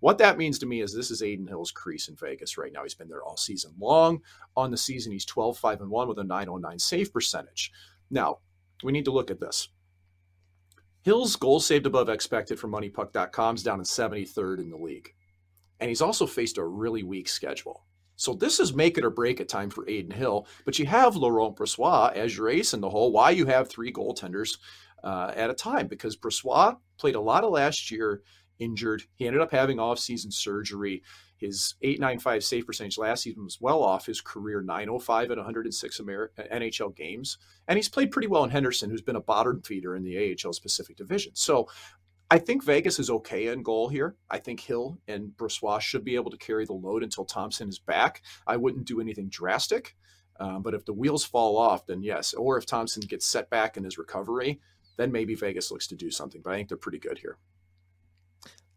What 0.00 0.18
that 0.18 0.38
means 0.38 0.58
to 0.58 0.66
me 0.66 0.80
is 0.82 0.94
this 0.94 1.10
is 1.10 1.22
Adin 1.22 1.46
Hill's 1.46 1.70
crease 1.70 2.08
in 2.08 2.16
Vegas 2.16 2.56
right 2.56 2.72
now. 2.72 2.82
He's 2.82 2.94
been 2.94 3.08
there 3.08 3.22
all 3.22 3.36
season 3.36 3.72
long. 3.78 4.20
On 4.56 4.70
the 4.70 4.76
season, 4.76 5.12
he's 5.12 5.24
12 5.24 5.58
5 5.58 5.80
and 5.80 5.90
1 5.90 6.08
with 6.08 6.18
a 6.18 6.24
909 6.24 6.78
save 6.78 7.12
percentage. 7.12 7.72
Now, 8.10 8.38
we 8.82 8.92
need 8.92 9.06
to 9.06 9.12
look 9.12 9.30
at 9.30 9.40
this. 9.40 9.68
Hill's 11.02 11.36
goal 11.36 11.60
saved 11.60 11.86
above 11.86 12.08
expected 12.08 12.58
from 12.58 12.72
moneypuck.com 12.72 13.56
is 13.56 13.62
down 13.62 13.78
in 13.78 13.84
73rd 13.84 14.60
in 14.60 14.70
the 14.70 14.76
league. 14.76 15.14
And 15.80 15.88
he's 15.88 16.00
also 16.00 16.26
faced 16.26 16.56
a 16.56 16.64
really 16.64 17.02
weak 17.02 17.28
schedule. 17.28 17.84
So 18.16 18.32
this 18.32 18.60
is 18.60 18.74
make 18.74 18.96
it 18.96 19.04
or 19.04 19.10
break 19.10 19.40
it 19.40 19.48
time 19.48 19.70
for 19.70 19.84
Adin 19.84 20.10
Hill. 20.10 20.46
But 20.64 20.78
you 20.78 20.86
have 20.86 21.16
Laurent 21.16 21.56
Brossoit 21.56 22.14
as 22.14 22.36
your 22.36 22.48
ace 22.48 22.72
in 22.72 22.80
the 22.80 22.88
hole. 22.88 23.12
Why 23.12 23.30
you 23.30 23.46
have 23.46 23.68
three 23.68 23.92
goaltenders 23.92 24.56
uh, 25.04 25.32
at 25.36 25.50
a 25.50 25.54
time 25.54 25.86
because 25.86 26.16
Brossoit 26.16 26.78
played 26.98 27.14
a 27.14 27.20
lot 27.20 27.44
of 27.44 27.52
last 27.52 27.90
year 27.90 28.22
injured. 28.58 29.02
He 29.14 29.26
ended 29.26 29.42
up 29.42 29.52
having 29.52 29.78
off-season 29.78 30.30
surgery. 30.30 31.02
His 31.36 31.74
895 31.82 32.42
save 32.42 32.66
percentage 32.66 32.96
last 32.96 33.24
season 33.24 33.44
was 33.44 33.60
well 33.60 33.82
off 33.82 34.06
his 34.06 34.20
career 34.20 34.62
905 34.62 35.30
at 35.30 35.36
106 35.36 36.00
NHL 36.00 36.96
games. 36.96 37.38
And 37.68 37.76
he's 37.76 37.88
played 37.88 38.10
pretty 38.10 38.28
well 38.28 38.44
in 38.44 38.50
Henderson, 38.50 38.90
who's 38.90 39.02
been 39.02 39.16
a 39.16 39.20
bottom 39.20 39.60
feeder 39.60 39.94
in 39.94 40.04
the 40.04 40.16
AHL's 40.16 40.60
Pacific 40.60 40.96
Division. 40.96 41.32
So 41.34 41.68
I 42.30 42.38
think 42.38 42.64
Vegas 42.64 42.98
is 42.98 43.10
okay 43.10 43.48
in 43.48 43.62
goal 43.62 43.88
here. 43.88 44.16
I 44.30 44.38
think 44.38 44.60
Hill 44.60 44.98
and 45.06 45.32
Brossoit 45.36 45.82
should 45.82 46.04
be 46.04 46.14
able 46.14 46.30
to 46.30 46.38
carry 46.38 46.64
the 46.64 46.72
load 46.72 47.02
until 47.02 47.26
Thompson 47.26 47.68
is 47.68 47.78
back. 47.78 48.22
I 48.46 48.56
wouldn't 48.56 48.86
do 48.86 49.00
anything 49.00 49.28
drastic. 49.28 49.96
Um, 50.40 50.62
but 50.62 50.74
if 50.74 50.84
the 50.84 50.92
wheels 50.92 51.24
fall 51.24 51.56
off, 51.56 51.86
then 51.86 52.02
yes. 52.02 52.34
Or 52.34 52.56
if 52.56 52.66
Thompson 52.66 53.02
gets 53.02 53.26
set 53.26 53.50
back 53.50 53.76
in 53.76 53.84
his 53.84 53.98
recovery, 53.98 54.60
then 54.96 55.12
maybe 55.12 55.34
Vegas 55.34 55.70
looks 55.70 55.86
to 55.88 55.96
do 55.96 56.10
something. 56.10 56.40
But 56.42 56.52
I 56.52 56.56
think 56.56 56.68
they're 56.68 56.78
pretty 56.78 56.98
good 56.98 57.18
here. 57.18 57.38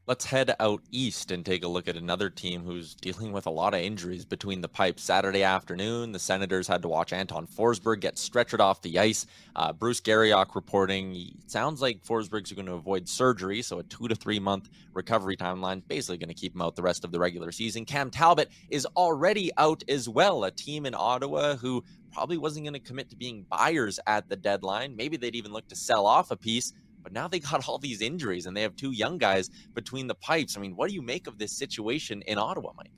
Let's 0.08 0.24
head 0.24 0.56
out 0.62 0.84
east 0.90 1.32
and 1.32 1.46
take 1.46 1.66
a 1.66 1.68
look 1.68 1.90
at 1.90 1.98
another 1.98 2.30
team 2.30 2.64
who's 2.64 2.96
dealing 2.96 3.34
with 3.34 3.46
a 3.46 3.50
lot 3.50 3.74
of 3.74 3.82
injuries 3.82 4.24
between 4.24 4.62
the 4.62 4.70
pipes. 4.70 5.04
Saturday 5.04 5.44
afternoon, 5.44 6.14
the 6.14 6.20
Senators 6.20 6.66
had 6.66 6.82
to 6.84 6.88
watch 6.88 7.12
Anton 7.12 7.46
Forsberg 7.46 8.00
get 8.00 8.16
stretchered 8.16 8.62
off 8.62 8.82
the 8.82 9.00
ice. 9.00 9.26
Uh, 9.54 9.74
Bruce 9.74 10.00
Garrioch 10.00 10.56
reporting 10.56 11.38
sounds 11.48 11.82
like 11.82 12.06
Forsberg's 12.06 12.54
going 12.54 12.68
to 12.68 12.76
avoid 12.76 13.10
surgery, 13.10 13.62
so 13.62 13.80
a 13.80 13.84
two 13.84 14.08
to 14.08 14.16
three 14.16 14.40
month 14.40 14.70
recovery 14.94 15.36
timeline, 15.36 15.86
basically 15.90 16.18
going 16.18 16.30
to 16.30 16.34
keep 16.34 16.56
him 16.56 16.62
out 16.62 16.78
the 16.78 16.82
rest 16.82 17.04
of 17.04 17.12
the 17.12 17.20
regular 17.20 17.52
season. 17.52 17.84
Cam 17.84 18.10
Talbot 18.10 18.50
is 18.70 18.86
already 18.96 19.52
out 19.58 19.84
as 19.90 20.08
well, 20.08 20.46
a 20.46 20.52
team 20.52 20.86
in 20.86 20.96
Ottawa 20.98 21.58
who 21.58 21.84
probably 22.12 22.38
wasn't 22.38 22.66
going 22.66 22.74
to 22.74 22.80
commit 22.80 23.10
to 23.10 23.16
being 23.16 23.46
buyers 23.50 24.00
at 24.08 24.30
the 24.30 24.36
deadline. 24.36 24.96
Maybe 24.96 25.18
they'd 25.18 25.36
even 25.36 25.54
look 25.54 25.68
to 25.70 25.76
sell 25.76 26.06
off 26.06 26.32
a 26.32 26.38
piece 26.38 26.74
but 27.08 27.14
now 27.14 27.30
they 27.30 27.40
got 27.40 27.66
all 27.70 27.78
these 27.78 28.02
injuries 28.02 28.48
and 28.48 28.58
they 28.58 28.62
have 28.62 28.76
two 28.76 28.92
young 28.92 29.18
guys 29.18 29.50
between 29.74 30.08
the 30.08 30.16
pipes. 30.16 30.58
I 30.58 30.60
mean, 30.60 30.76
what 30.76 30.90
do 30.90 30.94
you 30.94 31.02
make 31.02 31.28
of 31.28 31.38
this 31.38 31.54
situation 31.54 32.22
in 32.24 32.38
Ottawa, 32.38 32.74
Mike? 32.76 32.92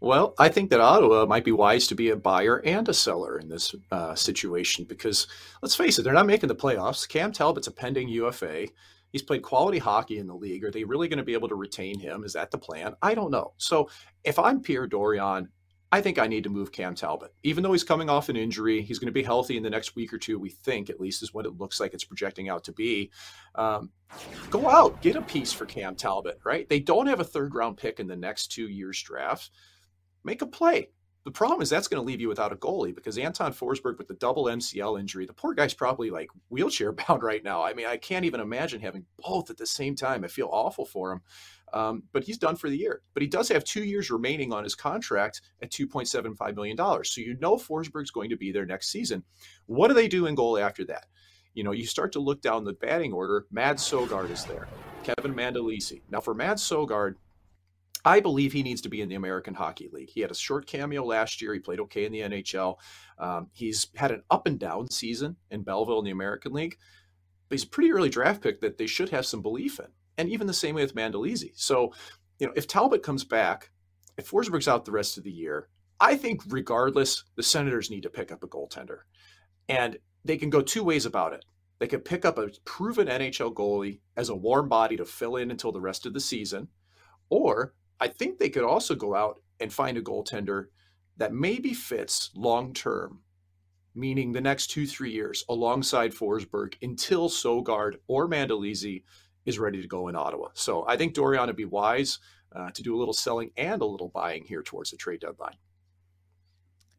Well, 0.00 0.34
I 0.38 0.48
think 0.48 0.70
that 0.70 0.80
Ottawa 0.80 1.26
might 1.26 1.44
be 1.44 1.50
wise 1.50 1.88
to 1.88 1.96
be 1.96 2.10
a 2.10 2.16
buyer 2.16 2.58
and 2.58 2.88
a 2.88 2.94
seller 2.94 3.36
in 3.36 3.48
this 3.48 3.74
uh, 3.90 4.14
situation 4.14 4.84
because 4.84 5.26
let's 5.60 5.74
face 5.74 5.98
it, 5.98 6.02
they're 6.02 6.12
not 6.12 6.26
making 6.26 6.48
the 6.48 6.54
playoffs. 6.54 7.08
Cam 7.08 7.32
Talbot's 7.32 7.66
a 7.66 7.72
pending 7.72 8.08
UFA. 8.08 8.68
He's 9.10 9.22
played 9.22 9.42
quality 9.42 9.78
hockey 9.78 10.18
in 10.18 10.28
the 10.28 10.36
league. 10.36 10.64
Are 10.64 10.70
they 10.70 10.84
really 10.84 11.08
going 11.08 11.18
to 11.18 11.24
be 11.24 11.32
able 11.32 11.48
to 11.48 11.56
retain 11.56 11.98
him? 11.98 12.22
Is 12.22 12.34
that 12.34 12.52
the 12.52 12.58
plan? 12.58 12.94
I 13.02 13.14
don't 13.14 13.32
know. 13.32 13.54
So 13.56 13.90
if 14.22 14.38
I'm 14.38 14.60
Pierre 14.60 14.86
Dorion, 14.86 15.48
I 15.90 16.02
think 16.02 16.18
I 16.18 16.26
need 16.26 16.44
to 16.44 16.50
move 16.50 16.70
Cam 16.70 16.94
Talbot. 16.94 17.32
Even 17.42 17.62
though 17.62 17.72
he's 17.72 17.84
coming 17.84 18.10
off 18.10 18.28
an 18.28 18.36
injury, 18.36 18.82
he's 18.82 18.98
going 18.98 19.06
to 19.06 19.12
be 19.12 19.22
healthy 19.22 19.56
in 19.56 19.62
the 19.62 19.70
next 19.70 19.96
week 19.96 20.12
or 20.12 20.18
two, 20.18 20.38
we 20.38 20.50
think, 20.50 20.90
at 20.90 21.00
least 21.00 21.22
is 21.22 21.32
what 21.32 21.46
it 21.46 21.56
looks 21.58 21.80
like 21.80 21.94
it's 21.94 22.04
projecting 22.04 22.50
out 22.50 22.64
to 22.64 22.72
be. 22.72 23.10
Um, 23.54 23.90
go 24.50 24.68
out, 24.68 25.00
get 25.00 25.16
a 25.16 25.22
piece 25.22 25.52
for 25.52 25.64
Cam 25.64 25.94
Talbot, 25.94 26.40
right? 26.44 26.68
They 26.68 26.80
don't 26.80 27.06
have 27.06 27.20
a 27.20 27.24
third 27.24 27.54
round 27.54 27.78
pick 27.78 28.00
in 28.00 28.06
the 28.06 28.16
next 28.16 28.48
two 28.48 28.68
years' 28.68 29.02
draft. 29.02 29.50
Make 30.24 30.42
a 30.42 30.46
play. 30.46 30.90
The 31.24 31.32
problem 31.32 31.62
is 31.62 31.70
that's 31.70 31.88
going 31.88 32.02
to 32.02 32.06
leave 32.06 32.20
you 32.20 32.28
without 32.28 32.52
a 32.52 32.56
goalie 32.56 32.94
because 32.94 33.18
Anton 33.18 33.52
Forsberg 33.52 33.98
with 33.98 34.08
the 34.08 34.14
double 34.14 34.44
MCL 34.44 35.00
injury, 35.00 35.26
the 35.26 35.32
poor 35.32 35.54
guy's 35.54 35.74
probably 35.74 36.10
like 36.10 36.28
wheelchair 36.48 36.92
bound 36.92 37.22
right 37.22 37.42
now. 37.42 37.62
I 37.62 37.74
mean, 37.74 37.86
I 37.86 37.96
can't 37.96 38.24
even 38.24 38.40
imagine 38.40 38.80
having 38.80 39.06
both 39.18 39.50
at 39.50 39.56
the 39.56 39.66
same 39.66 39.94
time. 39.94 40.24
I 40.24 40.28
feel 40.28 40.48
awful 40.50 40.84
for 40.84 41.12
him. 41.12 41.22
Um, 41.72 42.02
but 42.12 42.24
he's 42.24 42.38
done 42.38 42.56
for 42.56 42.68
the 42.68 42.76
year. 42.76 43.02
But 43.14 43.22
he 43.22 43.28
does 43.28 43.48
have 43.48 43.64
two 43.64 43.84
years 43.84 44.10
remaining 44.10 44.52
on 44.52 44.64
his 44.64 44.74
contract 44.74 45.42
at 45.62 45.70
$2.75 45.70 46.54
million. 46.54 46.76
So 47.04 47.20
you 47.20 47.36
know 47.40 47.56
Forsberg's 47.56 48.10
going 48.10 48.30
to 48.30 48.36
be 48.36 48.52
there 48.52 48.66
next 48.66 48.90
season. 48.90 49.24
What 49.66 49.88
do 49.88 49.94
they 49.94 50.08
do 50.08 50.26
in 50.26 50.34
goal 50.34 50.58
after 50.58 50.84
that? 50.86 51.06
You 51.54 51.64
know, 51.64 51.72
you 51.72 51.86
start 51.86 52.12
to 52.12 52.20
look 52.20 52.40
down 52.40 52.64
the 52.64 52.74
batting 52.74 53.12
order. 53.12 53.46
Mads 53.50 53.82
Sogaard 53.82 54.30
is 54.30 54.44
there. 54.44 54.68
Kevin 55.02 55.34
Mandolese. 55.34 56.02
Now, 56.10 56.20
for 56.20 56.34
Mads 56.34 56.62
Sogaard, 56.62 57.14
I 58.04 58.20
believe 58.20 58.52
he 58.52 58.62
needs 58.62 58.80
to 58.82 58.88
be 58.88 59.00
in 59.00 59.08
the 59.08 59.16
American 59.16 59.54
Hockey 59.54 59.88
League. 59.92 60.10
He 60.10 60.20
had 60.20 60.30
a 60.30 60.34
short 60.34 60.66
cameo 60.66 61.04
last 61.04 61.42
year. 61.42 61.52
He 61.52 61.60
played 61.60 61.80
okay 61.80 62.04
in 62.04 62.12
the 62.12 62.20
NHL. 62.20 62.76
Um, 63.18 63.48
he's 63.52 63.88
had 63.96 64.12
an 64.12 64.22
up 64.30 64.46
and 64.46 64.58
down 64.58 64.90
season 64.90 65.36
in 65.50 65.62
Belleville 65.62 65.98
in 65.98 66.04
the 66.04 66.12
American 66.12 66.52
League. 66.52 66.76
But 67.48 67.58
he's 67.58 67.64
a 67.64 67.68
pretty 67.68 67.90
early 67.92 68.08
draft 68.08 68.42
pick 68.42 68.60
that 68.60 68.78
they 68.78 68.86
should 68.86 69.08
have 69.08 69.26
some 69.26 69.42
belief 69.42 69.80
in 69.80 69.88
and 70.18 70.28
even 70.28 70.46
the 70.46 70.52
same 70.52 70.74
way 70.74 70.82
with 70.82 70.94
Mandolese. 70.94 71.52
So, 71.54 71.94
you 72.38 72.46
know, 72.46 72.52
if 72.56 72.66
Talbot 72.66 73.02
comes 73.02 73.24
back, 73.24 73.70
if 74.18 74.28
Forsberg's 74.28 74.68
out 74.68 74.84
the 74.84 74.92
rest 74.92 75.16
of 75.16 75.24
the 75.24 75.30
year, 75.30 75.68
I 76.00 76.16
think 76.16 76.42
regardless, 76.48 77.24
the 77.36 77.42
Senators 77.42 77.90
need 77.90 78.02
to 78.02 78.10
pick 78.10 78.30
up 78.30 78.42
a 78.42 78.48
goaltender. 78.48 78.98
And 79.68 79.98
they 80.24 80.36
can 80.36 80.50
go 80.50 80.60
two 80.60 80.84
ways 80.84 81.06
about 81.06 81.32
it. 81.32 81.44
They 81.78 81.86
could 81.86 82.04
pick 82.04 82.24
up 82.24 82.38
a 82.38 82.50
proven 82.64 83.06
NHL 83.06 83.54
goalie 83.54 84.00
as 84.16 84.28
a 84.28 84.34
warm 84.34 84.68
body 84.68 84.96
to 84.96 85.04
fill 85.04 85.36
in 85.36 85.50
until 85.50 85.72
the 85.72 85.80
rest 85.80 86.06
of 86.06 86.12
the 86.12 86.20
season. 86.20 86.68
Or 87.30 87.74
I 88.00 88.08
think 88.08 88.38
they 88.38 88.50
could 88.50 88.64
also 88.64 88.94
go 88.94 89.14
out 89.14 89.40
and 89.60 89.72
find 89.72 89.96
a 89.96 90.02
goaltender 90.02 90.66
that 91.16 91.32
maybe 91.32 91.74
fits 91.74 92.30
long 92.34 92.72
term, 92.72 93.20
meaning 93.94 94.32
the 94.32 94.40
next 94.40 94.68
two, 94.68 94.86
three 94.86 95.12
years 95.12 95.44
alongside 95.48 96.12
Forsberg 96.12 96.74
until 96.82 97.28
Sogaard 97.28 97.94
or 98.08 98.28
Mandolese 98.28 99.02
is 99.48 99.58
ready 99.58 99.80
to 99.80 99.88
go 99.88 100.08
in 100.08 100.14
Ottawa. 100.14 100.48
So 100.52 100.84
I 100.86 100.96
think 100.96 101.14
Dorion 101.14 101.46
would 101.46 101.56
be 101.56 101.64
wise 101.64 102.18
uh, 102.54 102.70
to 102.70 102.82
do 102.82 102.94
a 102.94 102.98
little 102.98 103.14
selling 103.14 103.50
and 103.56 103.80
a 103.80 103.86
little 103.86 104.08
buying 104.08 104.44
here 104.44 104.62
towards 104.62 104.90
the 104.90 104.96
trade 104.96 105.20
deadline. 105.20 105.56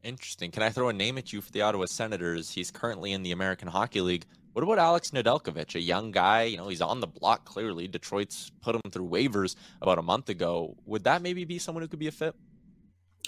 Interesting. 0.04 0.50
Can 0.50 0.64
I 0.64 0.70
throw 0.70 0.90
a 0.90 0.94
name 0.94 1.18
at 1.18 1.32
you 1.32 1.42
for 1.42 1.52
the 1.52 1.62
Ottawa 1.62 1.86
Senators? 1.86 2.52
He's 2.52 2.72
currently 2.72 3.12
in 3.12 3.22
the 3.22 3.34
American 3.34 3.68
Hockey 3.68 4.02
League. 4.02 4.26
What 4.54 4.64
about 4.64 4.80
Alex 4.80 5.12
Nedeljkovic, 5.12 5.76
a 5.76 5.80
young 5.80 6.12
guy? 6.12 6.44
You 6.44 6.58
know, 6.58 6.70
he's 6.70 6.82
on 6.82 7.02
the 7.02 7.08
block 7.08 7.46
clearly. 7.46 7.88
Detroit's 7.88 8.52
put 8.62 8.76
him 8.76 8.82
through 8.92 9.08
waivers 9.08 9.56
about 9.82 10.00
a 10.00 10.02
month 10.02 10.30
ago. 10.30 10.76
Would 10.86 11.04
that 11.04 11.22
maybe 11.22 11.46
be 11.46 11.60
someone 11.60 11.84
who 11.84 11.88
could 11.88 12.00
be 12.00 12.08
a 12.08 12.12
fit? 12.12 12.34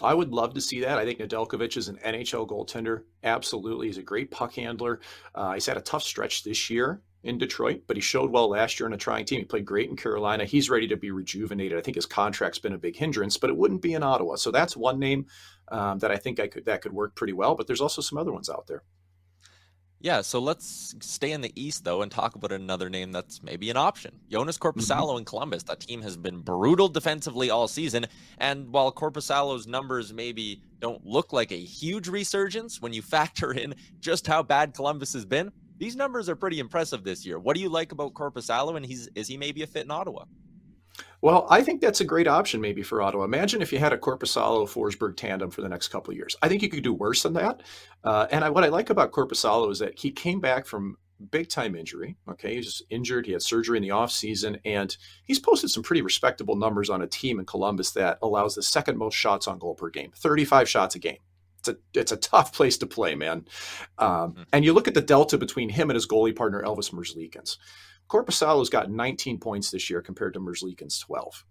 I 0.02 0.14
would 0.16 0.32
love 0.32 0.56
to 0.56 0.62
see 0.62 0.80
that. 0.82 0.98
I 0.98 1.06
think 1.06 1.20
Nedeljkovic 1.20 1.78
is 1.78 1.90
an 1.90 1.98
NHL 2.04 2.48
goaltender. 2.48 3.04
Absolutely. 3.24 3.88
He's 3.88 3.98
a 3.98 4.04
great 4.04 4.32
puck 4.32 4.54
handler. 4.56 5.02
Uh, 5.36 5.54
he's 5.54 5.68
had 5.68 5.78
a 5.78 5.82
tough 5.82 6.04
stretch 6.04 6.44
this 6.44 6.70
year 6.70 7.02
in 7.24 7.38
Detroit, 7.38 7.84
but 7.88 7.98
he 7.98 8.02
showed 8.02 8.32
well 8.32 8.50
last 8.50 8.80
year 8.80 8.88
in 8.88 8.94
a 8.94 8.98
trying 8.98 9.26
team. 9.26 9.40
He 9.40 9.46
played 9.46 9.66
great 9.66 9.90
in 9.90 9.96
Carolina. 9.96 10.46
He's 10.46 10.70
ready 10.70 10.88
to 10.88 10.98
be 10.98 11.12
rejuvenated. 11.12 11.78
I 11.78 11.82
think 11.82 11.96
his 11.96 12.06
contract's 12.06 12.60
been 12.60 12.74
a 12.74 12.80
big 12.80 12.96
hindrance, 12.96 13.38
but 13.38 13.50
it 13.50 13.58
wouldn't 13.58 13.82
be 13.82 13.94
in 13.94 14.04
Ottawa. 14.04 14.36
So 14.36 14.50
that's 14.52 14.76
one 14.76 15.00
name 15.00 15.28
um, 15.68 16.00
that 16.00 16.12
I 16.12 16.18
think 16.18 16.40
I 16.40 16.48
could 16.48 16.66
that 16.66 16.82
could 16.82 16.94
work 16.94 17.16
pretty 17.16 17.34
well. 17.34 17.56
But 17.56 17.68
there's 17.68 17.82
also 17.82 18.02
some 18.02 18.18
other 18.18 18.32
ones 18.32 18.50
out 18.50 18.68
there. 18.68 18.84
Yeah, 20.04 20.22
so 20.22 20.40
let's 20.40 20.96
stay 21.00 21.32
in 21.32 21.42
the 21.42 21.52
East 21.56 21.84
though 21.84 22.02
and 22.02 22.12
talk 22.12 22.34
about 22.34 22.52
another 22.52 22.90
name 22.90 23.12
that's 23.12 23.44
maybe 23.44 23.70
an 23.70 23.78
option. 23.78 24.20
Jonas 24.32 24.58
Korpisalo 24.58 25.10
mm-hmm. 25.10 25.20
in 25.20 25.26
Columbus. 25.26 25.62
That 25.64 25.80
team 25.80 26.02
has 26.02 26.18
been 26.18 26.40
brutal 26.40 26.88
defensively 26.88 27.52
all 27.52 27.68
season, 27.68 28.08
and 28.40 28.74
while 28.74 28.92
Korpisalo's 28.92 29.68
numbers 29.68 30.12
maybe 30.12 30.64
don't 30.80 31.06
look 31.06 31.34
like 31.34 31.52
a 31.52 31.60
huge 31.60 32.08
resurgence 32.08 32.82
when 32.82 32.94
you 32.94 33.02
factor 33.04 33.52
in 33.52 33.76
just 34.00 34.26
how 34.26 34.42
bad 34.42 34.74
Columbus 34.74 35.14
has 35.14 35.26
been, 35.26 35.52
these 35.82 35.96
numbers 35.96 36.30
are 36.30 36.36
pretty 36.36 36.60
impressive 36.60 37.04
this 37.04 37.26
year. 37.26 37.40
What 37.40 37.56
do 37.56 37.62
you 37.62 37.68
like 37.68 37.92
about 37.92 38.14
Korpisalo, 38.14 38.78
and 38.78 38.86
he's 38.86 39.10
is 39.16 39.28
he 39.28 39.36
maybe 39.36 39.64
a 39.64 39.68
fit 39.68 39.84
in 39.84 39.90
Ottawa? 39.90 40.26
Well, 41.22 41.48
I 41.50 41.64
think 41.64 41.82
that's 41.82 42.02
a 42.02 42.06
great 42.06 42.28
option 42.28 42.62
maybe 42.62 42.84
for 42.84 43.02
Ottawa. 43.02 43.24
Imagine 43.24 43.64
if 43.64 43.74
you 43.74 43.80
had 43.80 43.92
a 43.92 43.98
Korpisalo 43.98 44.70
Forsberg 44.70 45.18
tandem 45.18 45.50
for 45.50 45.62
the 45.62 45.70
next 45.70 45.88
couple 45.88 46.12
of 46.12 46.18
years. 46.18 46.36
I 46.44 46.50
think 46.50 46.62
you 46.62 46.70
could 46.70 46.84
do 46.84 46.94
worse 46.94 47.24
than 47.24 47.34
that. 47.34 47.64
Uh, 48.04 48.28
and 48.30 48.44
I, 48.44 48.50
what 48.52 48.64
I 48.64 48.68
like 48.68 48.92
about 48.92 49.12
Korpisalo 49.12 49.72
is 49.72 49.80
that 49.80 49.98
he 49.98 50.12
came 50.12 50.40
back 50.40 50.68
from 50.68 50.98
big 51.32 51.50
time 51.50 51.76
injury. 51.76 52.16
Okay, 52.30 52.56
he's 52.56 52.84
injured. 52.92 53.26
He 53.26 53.32
had 53.32 53.42
surgery 53.42 53.78
in 53.78 53.84
the 53.84 53.90
offseason, 53.90 54.60
and 54.64 54.96
he's 55.24 55.40
posted 55.40 55.72
some 55.72 55.82
pretty 55.82 56.04
respectable 56.04 56.58
numbers 56.58 56.92
on 56.92 57.02
a 57.02 57.08
team 57.08 57.40
in 57.40 57.46
Columbus 57.48 57.90
that 57.94 58.20
allows 58.22 58.54
the 58.54 58.62
second 58.62 59.00
most 59.00 59.16
shots 59.16 59.48
on 59.48 59.58
goal 59.58 59.74
per 59.74 59.90
game, 59.90 60.12
35 60.16 60.70
shots 60.70 60.94
a 60.94 61.00
game 61.00 61.18
it's 61.62 61.70
a 61.70 62.00
it's 62.00 62.12
a 62.12 62.18
tough 62.18 62.54
place 62.54 62.78
to 62.80 62.88
play, 62.88 63.16
man. 63.16 63.46
Um, 63.98 64.10
mm-hmm. 64.10 64.44
And 64.54 64.66
you 64.66 64.74
look 64.74 64.88
at 64.88 64.94
the 64.94 65.02
delta 65.02 65.38
between 65.38 65.70
him 65.70 65.90
and 65.90 65.96
his 65.96 66.08
goalie 66.08 66.36
partner 66.36 66.64
Elvis 66.64 66.92
Merzlikins. 66.92 67.58
Korpisalo's 68.10 68.70
got 68.70 68.92
19 68.92 69.40
points 69.40 69.72
this 69.72 69.90
year 69.90 70.02
compared 70.02 70.34
to 70.34 70.40
Merzlikins' 70.40 71.00
12. 71.00 71.46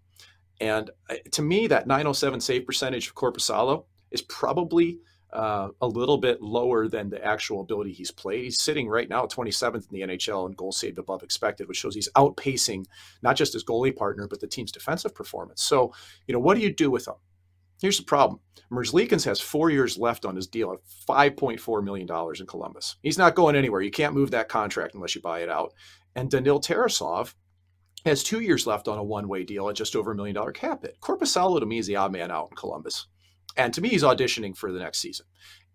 And 0.59 0.91
uh, 1.09 1.15
to 1.31 1.41
me, 1.41 1.67
that 1.67 1.87
907 1.87 2.39
save 2.39 2.67
percentage 2.67 3.07
for 3.07 3.13
Korpisalo 3.15 3.85
is 4.11 4.21
probably 4.21 4.99
uh, 5.33 5.69
a 5.79 5.87
little 5.87 6.17
bit 6.17 6.41
lower 6.41 6.87
than 6.87 7.09
the 7.09 7.23
actual 7.25 7.61
ability 7.61 7.93
he's 7.93 8.11
played. 8.11 8.43
He's 8.43 8.61
sitting 8.61 8.87
right 8.87 9.09
now 9.09 9.25
27th 9.25 9.89
in 9.91 10.07
the 10.07 10.15
NHL 10.15 10.47
in 10.47 10.51
goals 10.53 10.77
saved 10.77 10.99
above 10.99 11.23
expected, 11.23 11.67
which 11.67 11.77
shows 11.77 11.95
he's 11.95 12.11
outpacing 12.15 12.85
not 13.23 13.37
just 13.37 13.53
his 13.53 13.63
goalie 13.63 13.95
partner, 13.95 14.27
but 14.27 14.39
the 14.39 14.47
team's 14.47 14.71
defensive 14.71 15.15
performance. 15.15 15.63
So, 15.63 15.93
you 16.27 16.33
know, 16.33 16.39
what 16.39 16.55
do 16.55 16.61
you 16.61 16.73
do 16.73 16.91
with 16.91 17.07
him? 17.07 17.15
Here's 17.81 17.97
the 17.97 18.03
problem. 18.03 18.39
Merzlikins 18.71 19.25
has 19.25 19.41
four 19.41 19.71
years 19.71 19.97
left 19.97 20.23
on 20.23 20.35
his 20.35 20.45
deal 20.45 20.71
at 20.71 20.79
$5.4 21.09 21.83
million 21.83 22.07
in 22.39 22.45
Columbus. 22.45 22.97
He's 23.01 23.17
not 23.17 23.33
going 23.33 23.55
anywhere. 23.55 23.81
You 23.81 23.89
can't 23.89 24.13
move 24.13 24.31
that 24.31 24.49
contract 24.49 24.93
unless 24.93 25.15
you 25.15 25.21
buy 25.21 25.39
it 25.39 25.49
out. 25.49 25.73
And 26.15 26.29
Daniil 26.29 26.61
Tarasov 26.61 27.33
has 28.05 28.23
two 28.23 28.39
years 28.39 28.67
left 28.67 28.87
on 28.87 28.99
a 28.99 29.03
one-way 29.03 29.43
deal 29.43 29.67
at 29.67 29.75
just 29.75 29.95
over 29.95 30.11
a 30.11 30.15
million 30.15 30.35
dollar 30.35 30.51
cap 30.51 30.83
hit. 30.83 30.99
Korpisalo 31.01 31.59
to 31.59 31.65
me 31.65 31.79
is 31.79 31.87
the 31.87 31.95
odd 31.95 32.11
man 32.11 32.29
out 32.29 32.49
in 32.51 32.55
Columbus. 32.55 33.07
And 33.57 33.73
to 33.73 33.81
me, 33.81 33.89
he's 33.89 34.03
auditioning 34.03 34.55
for 34.55 34.71
the 34.71 34.79
next 34.79 34.99
season. 34.99 35.25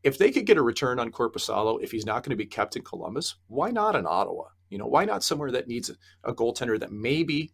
If 0.04 0.16
they 0.16 0.30
could 0.30 0.46
get 0.46 0.56
a 0.56 0.62
return 0.62 1.00
on 1.00 1.10
Korpisalo, 1.10 1.82
if 1.82 1.90
he's 1.90 2.06
not 2.06 2.22
going 2.22 2.30
to 2.30 2.36
be 2.36 2.46
kept 2.46 2.76
in 2.76 2.82
Columbus, 2.82 3.36
why 3.48 3.72
not 3.72 3.96
in 3.96 4.06
Ottawa? 4.06 4.44
You 4.70 4.78
know, 4.78 4.86
why 4.86 5.04
not 5.04 5.24
somewhere 5.24 5.50
that 5.50 5.68
needs 5.68 5.90
a, 5.90 5.96
a 6.22 6.32
goaltender 6.32 6.78
that 6.78 6.92
maybe 6.92 7.52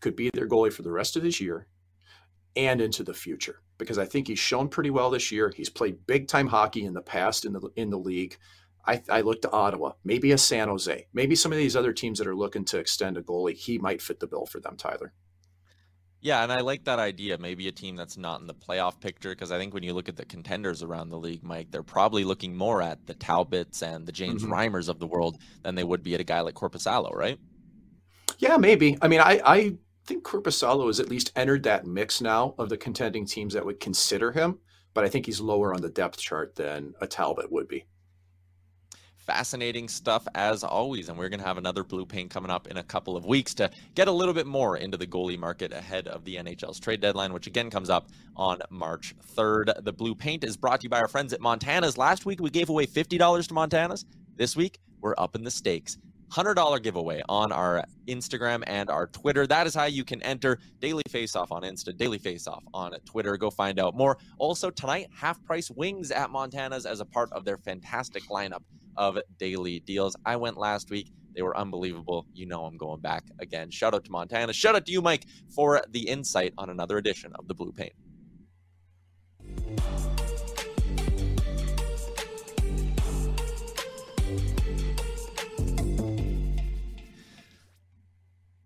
could 0.00 0.16
be 0.16 0.30
their 0.34 0.48
goalie 0.48 0.72
for 0.72 0.82
the 0.82 0.90
rest 0.90 1.16
of 1.16 1.22
this 1.22 1.40
year 1.40 1.68
and 2.56 2.80
into 2.80 3.04
the 3.04 3.14
future? 3.14 3.60
Because 3.78 3.98
I 3.98 4.06
think 4.06 4.28
he's 4.28 4.38
shown 4.38 4.68
pretty 4.68 4.90
well 4.90 5.10
this 5.10 5.30
year. 5.30 5.52
He's 5.54 5.68
played 5.68 6.06
big 6.06 6.28
time 6.28 6.46
hockey 6.46 6.84
in 6.84 6.94
the 6.94 7.02
past 7.02 7.44
in 7.44 7.52
the 7.52 7.68
in 7.76 7.90
the 7.90 7.98
league. 7.98 8.36
I, 8.86 9.02
I 9.08 9.20
look 9.22 9.42
to 9.42 9.50
Ottawa, 9.50 9.92
maybe 10.04 10.30
a 10.30 10.38
San 10.38 10.68
Jose, 10.68 11.08
maybe 11.12 11.34
some 11.34 11.50
of 11.50 11.58
these 11.58 11.74
other 11.74 11.92
teams 11.92 12.18
that 12.18 12.28
are 12.28 12.36
looking 12.36 12.64
to 12.66 12.78
extend 12.78 13.16
a 13.16 13.22
goalie. 13.22 13.54
He 13.54 13.78
might 13.78 14.00
fit 14.00 14.20
the 14.20 14.28
bill 14.28 14.46
for 14.46 14.60
them, 14.60 14.76
Tyler. 14.76 15.12
Yeah, 16.20 16.42
and 16.42 16.52
I 16.52 16.60
like 16.60 16.84
that 16.84 16.98
idea. 16.98 17.36
Maybe 17.36 17.68
a 17.68 17.72
team 17.72 17.94
that's 17.94 18.16
not 18.16 18.40
in 18.40 18.46
the 18.46 18.54
playoff 18.54 19.00
picture, 19.00 19.30
because 19.30 19.52
I 19.52 19.58
think 19.58 19.74
when 19.74 19.82
you 19.82 19.92
look 19.92 20.08
at 20.08 20.16
the 20.16 20.24
contenders 20.24 20.82
around 20.82 21.10
the 21.10 21.18
league, 21.18 21.42
Mike, 21.42 21.70
they're 21.70 21.82
probably 21.82 22.24
looking 22.24 22.56
more 22.56 22.80
at 22.80 23.06
the 23.06 23.14
Talbots 23.14 23.82
and 23.82 24.06
the 24.06 24.12
James 24.12 24.42
mm-hmm. 24.42 24.52
Reimers 24.52 24.88
of 24.88 24.98
the 24.98 25.06
world 25.06 25.36
than 25.62 25.74
they 25.74 25.84
would 25.84 26.02
be 26.02 26.14
at 26.14 26.20
a 26.20 26.24
guy 26.24 26.40
like 26.40 26.54
Korpisalo, 26.54 27.14
right? 27.14 27.38
Yeah, 28.38 28.56
maybe. 28.56 28.96
I 29.02 29.08
mean, 29.08 29.20
I, 29.20 29.40
I 29.44 29.76
think 30.06 30.24
Korpisalo 30.24 30.86
has 30.86 31.00
at 31.00 31.08
least 31.08 31.32
entered 31.36 31.62
that 31.64 31.86
mix 31.86 32.20
now 32.20 32.54
of 32.58 32.68
the 32.68 32.76
contending 32.76 33.26
teams 33.26 33.54
that 33.54 33.64
would 33.64 33.80
consider 33.80 34.32
him, 34.32 34.58
but 34.94 35.04
I 35.04 35.08
think 35.08 35.26
he's 35.26 35.40
lower 35.40 35.74
on 35.74 35.82
the 35.82 35.88
depth 35.88 36.18
chart 36.18 36.54
than 36.56 36.94
a 37.00 37.06
Talbot 37.06 37.50
would 37.50 37.68
be 37.68 37.86
fascinating 39.26 39.88
stuff 39.88 40.26
as 40.34 40.62
always. 40.62 41.08
And 41.08 41.18
we're 41.18 41.28
going 41.28 41.40
to 41.40 41.46
have 41.46 41.58
another 41.58 41.82
blue 41.82 42.06
paint 42.06 42.30
coming 42.30 42.50
up 42.50 42.68
in 42.68 42.76
a 42.76 42.82
couple 42.82 43.16
of 43.16 43.26
weeks 43.26 43.52
to 43.54 43.70
get 43.94 44.08
a 44.08 44.12
little 44.12 44.32
bit 44.32 44.46
more 44.46 44.76
into 44.76 44.96
the 44.96 45.06
goalie 45.06 45.38
market 45.38 45.72
ahead 45.72 46.06
of 46.08 46.24
the 46.24 46.36
NHL's 46.36 46.78
trade 46.78 47.00
deadline, 47.00 47.32
which 47.32 47.46
again 47.46 47.68
comes 47.68 47.90
up 47.90 48.08
on 48.36 48.60
March 48.70 49.14
3rd. 49.36 49.84
The 49.84 49.92
blue 49.92 50.14
paint 50.14 50.44
is 50.44 50.56
brought 50.56 50.80
to 50.80 50.84
you 50.84 50.90
by 50.90 51.00
our 51.00 51.08
friends 51.08 51.32
at 51.32 51.40
Montana's. 51.40 51.98
Last 51.98 52.24
week 52.24 52.40
we 52.40 52.50
gave 52.50 52.68
away 52.68 52.86
$50 52.86 53.48
to 53.48 53.54
Montana's. 53.54 54.04
This 54.36 54.56
week 54.56 54.78
we're 55.00 55.14
up 55.18 55.34
in 55.34 55.42
the 55.42 55.50
stakes. 55.50 55.98
$100 56.32 56.82
giveaway 56.82 57.22
on 57.28 57.52
our 57.52 57.84
Instagram 58.08 58.62
and 58.66 58.90
our 58.90 59.06
Twitter. 59.08 59.46
That 59.46 59.66
is 59.66 59.74
how 59.74 59.84
you 59.84 60.04
can 60.04 60.22
enter 60.22 60.58
Daily 60.80 61.02
Face 61.08 61.36
Off 61.36 61.52
on 61.52 61.62
Insta, 61.62 61.96
Daily 61.96 62.18
Face 62.18 62.46
Off 62.46 62.64
on 62.74 62.92
Twitter. 63.04 63.36
Go 63.36 63.50
find 63.50 63.78
out 63.78 63.96
more. 63.96 64.18
Also, 64.38 64.70
tonight, 64.70 65.08
half 65.14 65.42
price 65.44 65.70
wings 65.70 66.10
at 66.10 66.30
Montana's 66.30 66.86
as 66.86 67.00
a 67.00 67.04
part 67.04 67.32
of 67.32 67.44
their 67.44 67.58
fantastic 67.58 68.24
lineup 68.28 68.62
of 68.96 69.18
daily 69.38 69.80
deals. 69.80 70.16
I 70.24 70.36
went 70.36 70.56
last 70.56 70.90
week. 70.90 71.12
They 71.34 71.42
were 71.42 71.56
unbelievable. 71.56 72.26
You 72.32 72.46
know 72.46 72.64
I'm 72.64 72.78
going 72.78 73.00
back 73.00 73.24
again. 73.38 73.70
Shout 73.70 73.94
out 73.94 74.04
to 74.04 74.10
Montana. 74.10 74.52
Shout 74.54 74.74
out 74.74 74.86
to 74.86 74.92
you, 74.92 75.02
Mike, 75.02 75.26
for 75.54 75.82
the 75.90 76.08
insight 76.08 76.54
on 76.56 76.70
another 76.70 76.96
edition 76.96 77.32
of 77.38 77.46
the 77.46 77.54
Blue 77.54 77.72
Paint. 77.72 77.92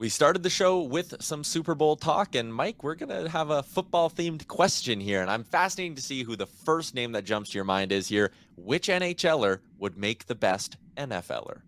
We 0.01 0.09
started 0.09 0.43
the 0.43 0.49
show 0.49 0.81
with 0.81 1.21
some 1.21 1.45
Super 1.45 1.75
Bowl 1.75 1.95
talk, 1.95 2.35
and 2.35 2.55
Mike, 2.55 2.83
we're 2.83 2.95
going 2.95 3.11
to 3.11 3.29
have 3.29 3.51
a 3.51 3.63
football 3.63 4.09
themed 4.09 4.49
question 4.49 4.99
here. 4.99 5.21
And 5.21 5.31
I'm 5.31 5.45
fascinated 5.45 5.99
to 5.99 6.03
see 6.03 6.23
who 6.23 6.37
the 6.37 6.47
first 6.47 6.95
name 6.95 7.13
that 7.13 7.25
jumps 7.25 7.51
to 7.51 7.59
your 7.59 7.67
mind 7.67 7.93
is 7.93 8.09
here. 8.09 8.33
Which 8.57 8.89
NHLer 8.89 9.59
would 9.79 9.99
make 9.99 10.25
the 10.25 10.35
best 10.35 10.79
NFLer? 10.97 11.61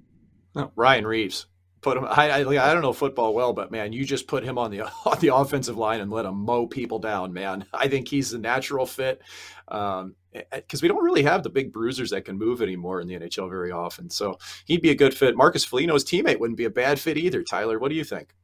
Oh, 0.56 0.72
Ryan 0.76 1.06
Reaves. 1.06 1.44
put 1.82 1.98
him. 1.98 2.06
I, 2.06 2.30
I, 2.30 2.70
I 2.70 2.72
don't 2.72 2.80
know 2.80 2.94
football 2.94 3.34
well, 3.34 3.52
but 3.52 3.70
man, 3.70 3.92
you 3.92 4.02
just 4.06 4.26
put 4.26 4.44
him 4.44 4.56
on 4.56 4.70
the 4.70 4.80
on 5.04 5.18
the 5.20 5.34
offensive 5.34 5.76
line 5.76 6.00
and 6.00 6.10
let 6.10 6.24
him 6.24 6.36
mow 6.36 6.66
people 6.66 7.00
down, 7.00 7.34
man. 7.34 7.66
I 7.74 7.88
think 7.88 8.08
he's 8.08 8.30
the 8.30 8.38
natural 8.38 8.86
fit 8.86 9.20
um, 9.68 10.14
because 10.32 10.82
we 10.82 10.88
don't 10.88 11.04
really 11.04 11.22
have 11.22 11.42
the 11.42 11.50
big 11.50 11.72
bruisers 11.72 12.10
that 12.10 12.24
can 12.24 12.38
move 12.38 12.62
anymore 12.62 13.00
in 13.00 13.08
the 13.08 13.14
NHL 13.14 13.48
very 13.48 13.70
often. 13.70 14.08
So 14.08 14.38
he'd 14.64 14.82
be 14.82 14.90
a 14.90 14.94
good 14.94 15.14
fit. 15.14 15.36
Marcus 15.36 15.64
Foligno's 15.64 16.04
teammate 16.04 16.38
wouldn't 16.40 16.56
be 16.56 16.64
a 16.64 16.70
bad 16.70 16.98
fit 16.98 17.18
either. 17.18 17.42
Tyler, 17.42 17.78
what 17.78 17.90
do 17.90 17.94
you 17.94 18.04
think? 18.04 18.34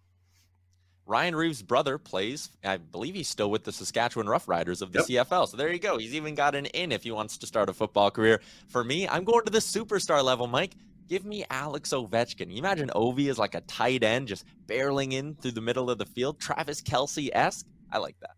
Ryan 1.08 1.34
Reaves' 1.34 1.62
brother 1.62 1.96
plays, 1.96 2.50
I 2.62 2.76
believe 2.76 3.14
he's 3.14 3.28
still 3.28 3.50
with 3.50 3.64
the 3.64 3.72
Saskatchewan 3.72 4.26
Roughriders 4.26 4.82
of 4.82 4.92
the 4.92 5.06
yep. 5.08 5.26
CFL. 5.26 5.48
So 5.48 5.56
there 5.56 5.72
you 5.72 5.78
go. 5.78 5.96
He's 5.96 6.14
even 6.14 6.34
got 6.34 6.54
an 6.54 6.66
in 6.66 6.92
if 6.92 7.02
he 7.02 7.10
wants 7.10 7.38
to 7.38 7.46
start 7.46 7.70
a 7.70 7.72
football 7.72 8.10
career. 8.10 8.42
For 8.68 8.84
me, 8.84 9.08
I'm 9.08 9.24
going 9.24 9.42
to 9.46 9.50
the 9.50 9.58
superstar 9.58 10.22
level, 10.22 10.46
Mike. 10.46 10.74
Give 11.08 11.24
me 11.24 11.46
Alex 11.48 11.94
Ovechkin. 11.94 12.50
You 12.50 12.58
imagine 12.58 12.90
Ovi 12.94 13.30
is 13.30 13.38
like 13.38 13.54
a 13.54 13.62
tight 13.62 14.02
end 14.02 14.28
just 14.28 14.44
barreling 14.66 15.14
in 15.14 15.34
through 15.36 15.52
the 15.52 15.62
middle 15.62 15.88
of 15.88 15.96
the 15.96 16.04
field, 16.04 16.38
Travis 16.38 16.82
Kelce 16.82 17.30
esque. 17.32 17.66
I 17.90 17.96
like 17.96 18.20
that. 18.20 18.32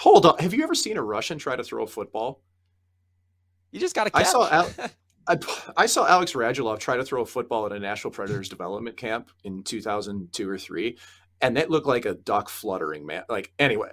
Hold 0.00 0.26
on. 0.26 0.38
Have 0.40 0.52
you 0.52 0.62
ever 0.62 0.74
seen 0.74 0.98
a 0.98 1.02
Russian 1.02 1.38
try 1.38 1.56
to 1.56 1.64
throw 1.64 1.84
a 1.84 1.86
football? 1.86 2.42
You 3.72 3.80
just 3.80 3.94
got 3.94 4.04
to 4.04 4.10
catch. 4.10 4.22
I 4.22 4.24
saw, 4.24 4.48
Al- 4.50 4.70
I, 5.28 5.38
I, 5.76 5.86
saw 5.86 6.06
Alex 6.06 6.32
Radulov 6.32 6.78
try 6.78 6.96
to 6.96 7.04
throw 7.04 7.22
a 7.22 7.26
football 7.26 7.66
at 7.66 7.72
a 7.72 7.78
Nashville 7.78 8.10
Predators 8.10 8.48
development 8.50 8.96
camp 8.96 9.30
in 9.44 9.62
2002 9.62 10.48
or 10.48 10.58
three, 10.58 10.98
and 11.40 11.56
that 11.56 11.70
looked 11.70 11.86
like 11.86 12.04
a 12.04 12.14
duck 12.14 12.48
fluttering, 12.48 13.06
man. 13.06 13.24
Like, 13.28 13.52
anyway, 13.58 13.92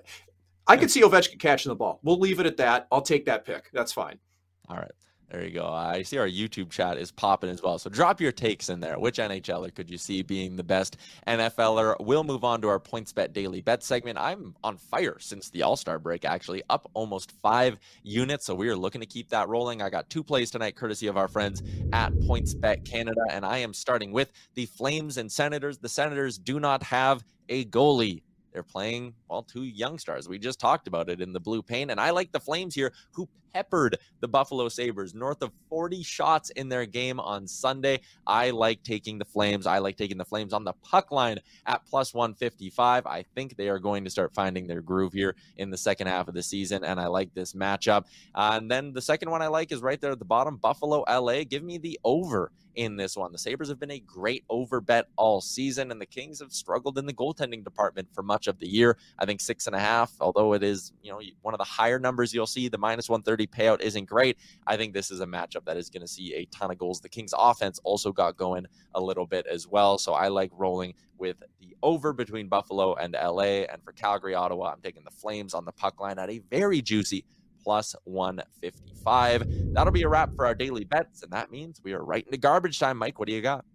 I 0.68 0.78
could 0.78 0.92
see 0.92 1.02
Ovechkin 1.02 1.40
catching 1.40 1.70
the 1.70 1.76
ball. 1.76 2.00
We'll 2.04 2.20
leave 2.20 2.40
it 2.40 2.46
at 2.46 2.58
that. 2.58 2.88
I'll 2.92 3.02
take 3.02 3.26
that 3.26 3.46
pick. 3.46 3.70
That's 3.72 3.94
fine. 3.94 4.20
All 4.68 4.78
right. 4.78 4.92
There 5.30 5.44
you 5.44 5.52
go. 5.52 5.68
I 5.68 6.04
see 6.04 6.18
our 6.18 6.28
YouTube 6.28 6.70
chat 6.70 6.98
is 6.98 7.12
popping 7.12 7.50
as 7.50 7.62
well. 7.62 7.78
So 7.78 7.90
drop 7.90 8.22
your 8.22 8.32
takes 8.32 8.70
in 8.70 8.80
there. 8.80 8.98
Which 8.98 9.18
NHLer 9.18 9.76
could 9.76 9.90
you 9.90 9.98
see 9.98 10.22
being 10.22 10.56
the 10.56 10.64
best 10.64 10.96
NFLer? 11.28 11.98
We'll 12.00 12.24
move 12.24 12.46
on 12.46 12.62
to 12.62 12.70
our 12.70 12.80
PointsBet 12.80 13.34
Daily 13.34 13.60
Bet 13.60 13.84
segment. 13.84 14.18
I'm 14.18 14.56
on 14.64 14.78
fire 14.78 15.18
since 15.20 15.50
the 15.50 15.64
All 15.64 15.76
Star 15.76 16.00
break, 16.00 16.24
actually, 16.24 16.64
up 16.70 16.90
almost 16.94 17.34
five 17.42 17.78
units. 18.04 18.46
So 18.46 18.56
we 18.56 18.70
are 18.70 18.76
looking 18.78 19.02
to 19.02 19.08
keep 19.08 19.28
that 19.30 19.50
rolling. 19.50 19.82
I 19.82 19.90
got 19.90 20.10
two 20.10 20.24
plays 20.24 20.50
tonight, 20.50 20.78
courtesy 20.78 21.08
of 21.08 21.18
our 21.18 21.28
friends 21.28 21.62
at 21.92 22.14
PointsBet 22.14 22.86
Canada. 22.86 23.22
And 23.30 23.46
I 23.46 23.58
am 23.58 23.74
starting 23.74 24.14
with 24.14 24.32
the 24.54 24.66
Flames 24.66 25.18
and 25.18 25.30
Senators. 25.30 25.78
The 25.78 25.90
Senators 25.90 26.38
do 26.38 26.58
not 26.58 26.82
have 26.84 27.26
a 27.50 27.66
goalie. 27.66 28.22
They're 28.54 28.64
playing, 28.64 29.14
well, 29.30 29.44
two 29.44 29.66
young 29.66 30.00
stars. 30.00 30.30
We 30.30 30.40
just 30.40 30.60
talked 30.60 30.88
about 30.88 31.10
it 31.10 31.20
in 31.20 31.34
the 31.34 31.40
blue 31.40 31.62
paint. 31.62 31.92
And 31.92 32.00
I 32.00 32.12
like 32.12 32.32
the 32.32 32.40
Flames 32.40 32.74
here, 32.74 32.94
who 33.12 33.28
peppered 33.54 33.98
the 34.20 34.28
Buffalo 34.28 34.70
Sabres 34.70 35.14
north 35.14 35.42
of 35.42 35.52
40 35.70 36.04
shots 36.04 36.50
in 36.52 36.70
their 36.70 36.86
game 36.86 37.20
on 37.20 37.48
Sunday. 37.48 38.02
I 38.26 38.52
like 38.52 38.84
taking 38.84 39.18
the 39.18 39.26
Flames. 39.26 39.68
I 39.68 39.80
like 39.80 39.98
taking 39.98 40.18
the 40.18 40.26
Flames 40.26 40.54
on 40.54 40.64
the 40.64 40.74
puck 40.84 41.12
line 41.12 41.40
at 41.66 41.86
plus 41.86 42.14
155. 42.14 43.06
I 43.06 43.24
think 43.36 43.56
they 43.56 43.70
are 43.70 43.80
going 43.80 44.04
to 44.04 44.10
start 44.10 44.34
finding 44.34 44.68
their 44.68 44.82
groove 44.82 45.14
here 45.14 45.36
in 45.58 45.70
the 45.70 45.78
second 45.78 46.08
half 46.08 46.28
of 46.28 46.34
the 46.34 46.44
season. 46.44 46.84
And 46.84 47.00
I 47.00 47.08
like 47.08 47.34
this 47.34 47.54
matchup. 47.54 48.06
Uh, 48.36 48.54
and 48.54 48.70
then 48.70 48.94
the 48.94 49.02
second 49.02 49.30
one 49.30 49.42
I 49.42 49.48
like 49.48 49.72
is 49.72 49.82
right 49.82 50.00
there 50.00 50.12
at 50.12 50.20
the 50.20 50.26
bottom 50.26 50.58
Buffalo, 50.58 51.04
LA. 51.08 51.44
Give 51.44 51.64
me 51.64 51.78
the 51.78 52.00
over 52.04 52.52
in 52.78 52.96
this 52.96 53.18
one. 53.18 53.32
The 53.32 53.38
Sabres 53.38 53.68
have 53.70 53.80
been 53.80 53.92
a 53.92 54.00
great 54.00 54.46
over 54.50 54.80
bet 54.80 55.08
all 55.18 55.42
season, 55.42 55.92
and 55.92 56.00
the 56.00 56.06
Kings 56.06 56.40
have 56.40 56.54
struggled 56.54 56.98
in 56.98 57.06
the 57.06 57.14
goaltending 57.14 57.64
department 57.64 58.08
for 58.14 58.24
much 58.24 58.48
of 58.48 58.60
the 58.60 58.68
year. 58.68 58.98
I 59.20 59.26
think 59.26 59.42
six 59.42 59.68
and 59.68 59.76
a 59.76 59.80
half, 59.80 60.14
although 60.22 60.54
it 60.54 60.64
is, 60.64 60.94
you 61.02 61.12
know, 61.12 61.20
one 61.42 61.54
of 61.54 61.58
the 61.58 61.66
higher 61.66 62.00
numbers 62.00 62.34
you'll 62.34 62.48
see, 62.48 62.70
the 62.70 62.78
minus 62.78 63.10
130 63.10 63.37
payout 63.46 63.82
isn't 63.82 64.06
great. 64.06 64.38
I 64.66 64.78
think 64.78 64.94
this 64.94 65.12
is 65.12 65.20
a 65.20 65.28
matchup 65.28 65.66
that 65.66 65.78
is 65.78 65.90
going 65.90 66.02
to 66.02 66.08
see 66.08 66.34
a 66.34 66.46
ton 66.46 66.72
of 66.72 66.78
goals. 66.78 67.02
The 67.02 67.10
Kings 67.10 67.34
offense 67.38 67.80
also 67.84 68.12
got 68.12 68.38
going 68.38 68.66
a 68.96 69.02
little 69.02 69.28
bit 69.28 69.46
as 69.46 69.68
well. 69.68 69.98
So 69.98 70.14
I 70.14 70.30
like 70.30 70.52
rolling 70.58 70.96
with 71.18 71.38
the 71.60 71.76
over 71.84 72.14
between 72.14 72.48
Buffalo 72.48 72.96
and 72.96 73.14
LA. 73.14 73.66
And 73.70 73.84
for 73.84 73.92
Calgary, 73.92 74.34
Ottawa, 74.34 74.72
I'm 74.72 74.82
taking 74.82 75.04
the 75.04 75.12
Flames 75.12 75.54
on 75.54 75.66
the 75.66 75.72
puck 75.72 76.00
line 76.00 76.18
at 76.18 76.30
a 76.30 76.40
very 76.50 76.82
juicy 76.82 77.26
plus 77.64 77.96
155. 78.06 79.74
That'll 79.74 79.92
be 79.92 80.04
a 80.04 80.10
wrap 80.10 80.34
for 80.36 80.46
our 80.46 80.56
daily 80.56 80.86
bets. 80.86 81.24
And 81.24 81.32
that 81.34 81.52
means 81.52 81.82
we 81.84 81.94
are 81.94 82.04
right 82.04 82.26
into 82.26 82.38
garbage 82.38 82.80
time. 82.80 82.98
Mike, 82.98 83.20
what 83.20 83.28
do 83.28 83.34
you 83.34 83.42
got? 83.42 83.66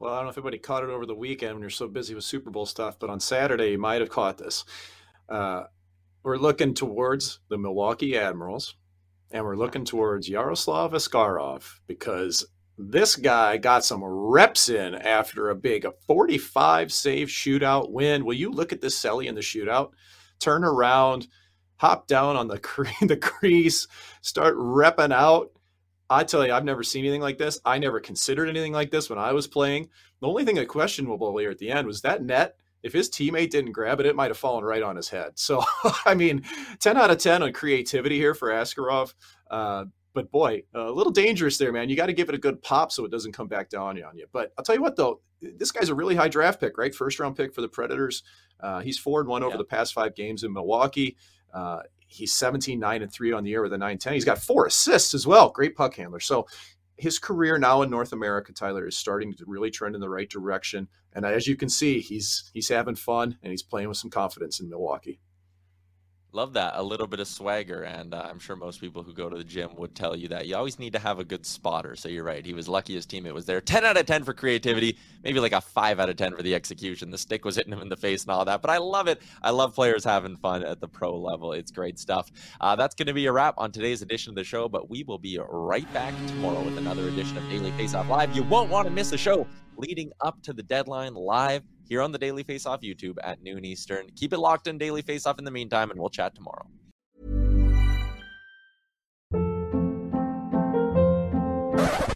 Well, 0.00 0.14
I 0.14 0.18
don't 0.18 0.26
know 0.26 0.30
if 0.30 0.38
anybody 0.38 0.58
caught 0.58 0.84
it 0.84 0.90
over 0.90 1.06
the 1.06 1.14
weekend 1.14 1.54
when 1.54 1.60
you're 1.60 1.70
so 1.70 1.88
busy 1.88 2.14
with 2.14 2.22
Super 2.22 2.50
Bowl 2.50 2.66
stuff, 2.66 2.98
but 3.00 3.10
on 3.10 3.18
Saturday, 3.18 3.72
you 3.72 3.78
might 3.78 4.00
have 4.00 4.10
caught 4.10 4.38
this. 4.38 4.64
Uh, 5.28 5.64
we're 6.22 6.36
looking 6.36 6.74
towards 6.74 7.40
the 7.48 7.58
Milwaukee 7.58 8.16
Admirals 8.16 8.76
and 9.30 9.44
we're 9.44 9.56
looking 9.56 9.84
towards 9.84 10.28
Yaroslav 10.28 10.92
Askarov 10.92 11.80
because 11.86 12.46
this 12.76 13.16
guy 13.16 13.56
got 13.56 13.84
some 13.84 14.04
reps 14.04 14.68
in 14.68 14.94
after 14.94 15.50
a 15.50 15.54
big 15.54 15.84
a 15.84 15.92
45 16.06 16.92
save 16.92 17.28
shootout 17.28 17.90
win. 17.90 18.24
Will 18.24 18.34
you 18.34 18.50
look 18.50 18.72
at 18.72 18.80
this 18.80 18.98
Selly 18.98 19.26
in 19.26 19.34
the 19.34 19.40
shootout? 19.40 19.90
Turn 20.38 20.64
around, 20.64 21.28
hop 21.76 22.06
down 22.06 22.36
on 22.36 22.48
the, 22.48 22.58
cre- 22.60 22.88
the 23.02 23.16
crease, 23.16 23.86
start 24.22 24.56
repping 24.56 25.12
out. 25.12 25.50
I 26.10 26.24
tell 26.24 26.46
you, 26.46 26.52
I've 26.52 26.64
never 26.64 26.82
seen 26.82 27.04
anything 27.04 27.20
like 27.20 27.36
this. 27.36 27.60
I 27.66 27.78
never 27.78 28.00
considered 28.00 28.48
anything 28.48 28.72
like 28.72 28.90
this 28.90 29.10
when 29.10 29.18
I 29.18 29.32
was 29.32 29.46
playing. 29.46 29.90
The 30.20 30.28
only 30.28 30.44
thing 30.44 30.54
that 30.54 30.68
questionable 30.68 31.36
here 31.36 31.50
at 31.50 31.58
the 31.58 31.70
end 31.70 31.86
was 31.86 32.00
that 32.00 32.22
net 32.22 32.56
if 32.82 32.92
his 32.92 33.10
teammate 33.10 33.50
didn't 33.50 33.72
grab 33.72 34.00
it, 34.00 34.06
it 34.06 34.16
might 34.16 34.30
have 34.30 34.38
fallen 34.38 34.64
right 34.64 34.82
on 34.82 34.96
his 34.96 35.08
head. 35.08 35.32
So, 35.36 35.64
I 36.04 36.14
mean, 36.14 36.42
10 36.80 36.96
out 36.96 37.10
of 37.10 37.18
10 37.18 37.42
on 37.42 37.52
creativity 37.52 38.16
here 38.18 38.34
for 38.34 38.50
Askarov. 38.50 39.14
Uh, 39.50 39.86
but 40.12 40.30
boy, 40.30 40.62
a 40.74 40.90
little 40.90 41.12
dangerous 41.12 41.58
there, 41.58 41.72
man. 41.72 41.88
You 41.88 41.96
got 41.96 42.06
to 42.06 42.12
give 42.12 42.28
it 42.28 42.34
a 42.34 42.38
good 42.38 42.60
pop 42.60 42.92
so 42.92 43.04
it 43.04 43.10
doesn't 43.10 43.32
come 43.32 43.46
back 43.46 43.70
down 43.70 44.02
on 44.02 44.16
you. 44.16 44.26
But 44.32 44.52
I'll 44.58 44.64
tell 44.64 44.74
you 44.74 44.82
what, 44.82 44.96
though, 44.96 45.20
this 45.40 45.70
guy's 45.70 45.88
a 45.88 45.94
really 45.94 46.16
high 46.16 46.28
draft 46.28 46.60
pick, 46.60 46.76
right? 46.76 46.94
First 46.94 47.18
round 47.20 47.36
pick 47.36 47.54
for 47.54 47.60
the 47.60 47.68
Predators. 47.68 48.22
Uh, 48.60 48.80
he's 48.80 48.98
four 48.98 49.20
and 49.20 49.28
one 49.28 49.42
over 49.42 49.56
the 49.56 49.64
past 49.64 49.94
five 49.94 50.14
games 50.14 50.42
in 50.44 50.52
Milwaukee. 50.52 51.16
Uh, 51.54 51.80
he's 52.08 52.32
17, 52.32 52.78
9 52.80 53.02
and 53.02 53.12
3 53.12 53.32
on 53.32 53.44
the 53.44 53.50
year 53.50 53.62
with 53.62 53.72
a 53.72 53.78
9 53.78 53.98
10. 53.98 54.12
He's 54.12 54.24
got 54.24 54.38
four 54.38 54.66
assists 54.66 55.14
as 55.14 55.26
well. 55.26 55.50
Great 55.50 55.76
puck 55.76 55.94
handler. 55.94 56.20
So 56.20 56.46
his 56.98 57.18
career 57.18 57.58
now 57.58 57.82
in 57.82 57.90
North 57.90 58.12
America, 58.12 58.52
Tyler, 58.52 58.86
is 58.86 58.96
starting 58.96 59.32
to 59.32 59.44
really 59.46 59.70
trend 59.70 59.94
in 59.94 60.00
the 60.00 60.10
right 60.10 60.28
direction. 60.28 60.88
And 61.12 61.24
as 61.24 61.46
you 61.46 61.56
can 61.56 61.68
see, 61.68 62.00
he's 62.00 62.50
he's 62.52 62.68
having 62.68 62.96
fun 62.96 63.38
and 63.42 63.50
he's 63.50 63.62
playing 63.62 63.88
with 63.88 63.96
some 63.96 64.10
confidence 64.10 64.60
in 64.60 64.68
Milwaukee. 64.68 65.20
Love 66.32 66.52
that. 66.52 66.74
A 66.76 66.82
little 66.82 67.06
bit 67.06 67.20
of 67.20 67.26
swagger. 67.26 67.84
And 67.84 68.12
uh, 68.12 68.26
I'm 68.28 68.38
sure 68.38 68.54
most 68.54 68.82
people 68.82 69.02
who 69.02 69.14
go 69.14 69.30
to 69.30 69.36
the 69.36 69.44
gym 69.44 69.70
would 69.76 69.94
tell 69.94 70.14
you 70.14 70.28
that 70.28 70.46
you 70.46 70.56
always 70.56 70.78
need 70.78 70.92
to 70.92 70.98
have 70.98 71.18
a 71.18 71.24
good 71.24 71.46
spotter. 71.46 71.96
So 71.96 72.10
you're 72.10 72.24
right. 72.24 72.44
He 72.44 72.52
was 72.52 72.68
lucky 72.68 72.94
his 72.94 73.06
teammate 73.06 73.32
was 73.32 73.46
there. 73.46 73.62
10 73.62 73.82
out 73.84 73.96
of 73.96 74.04
10 74.04 74.24
for 74.24 74.34
creativity, 74.34 74.98
maybe 75.24 75.40
like 75.40 75.52
a 75.52 75.60
5 75.62 75.98
out 75.98 76.10
of 76.10 76.16
10 76.16 76.36
for 76.36 76.42
the 76.42 76.54
execution. 76.54 77.10
The 77.10 77.16
stick 77.16 77.46
was 77.46 77.56
hitting 77.56 77.72
him 77.72 77.80
in 77.80 77.88
the 77.88 77.96
face 77.96 78.24
and 78.24 78.30
all 78.30 78.44
that. 78.44 78.60
But 78.60 78.70
I 78.70 78.76
love 78.76 79.08
it. 79.08 79.22
I 79.42 79.50
love 79.50 79.74
players 79.74 80.04
having 80.04 80.36
fun 80.36 80.62
at 80.62 80.80
the 80.80 80.88
pro 80.88 81.16
level. 81.16 81.54
It's 81.54 81.70
great 81.70 81.98
stuff. 81.98 82.30
Uh, 82.60 82.76
that's 82.76 82.94
going 82.94 83.06
to 83.06 83.14
be 83.14 83.24
a 83.24 83.32
wrap 83.32 83.54
on 83.56 83.72
today's 83.72 84.02
edition 84.02 84.30
of 84.30 84.36
the 84.36 84.44
show. 84.44 84.68
But 84.68 84.90
we 84.90 85.04
will 85.04 85.18
be 85.18 85.38
right 85.48 85.90
back 85.94 86.12
tomorrow 86.26 86.62
with 86.62 86.76
another 86.76 87.08
edition 87.08 87.38
of 87.38 87.48
Daily 87.48 87.72
Faceoff 87.72 88.06
Live. 88.08 88.36
You 88.36 88.42
won't 88.42 88.68
want 88.68 88.86
to 88.86 88.92
miss 88.92 89.12
a 89.12 89.18
show 89.18 89.46
leading 89.78 90.10
up 90.20 90.42
to 90.42 90.52
the 90.52 90.62
deadline 90.62 91.14
live 91.14 91.62
here 91.84 92.02
on 92.02 92.12
the 92.12 92.18
Daily 92.18 92.44
Faceoff 92.44 92.82
YouTube 92.82 93.16
at 93.22 93.42
noon 93.42 93.64
Eastern. 93.64 94.08
Keep 94.16 94.34
it 94.34 94.38
locked 94.38 94.66
in 94.66 94.76
Daily 94.76 95.02
Faceoff 95.02 95.38
in 95.38 95.44
the 95.44 95.50
meantime, 95.50 95.90
and 95.90 95.98
we'll 95.98 96.10
chat 96.10 96.34
tomorrow. 96.34 96.66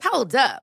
Hold 0.03 0.35
up. 0.35 0.62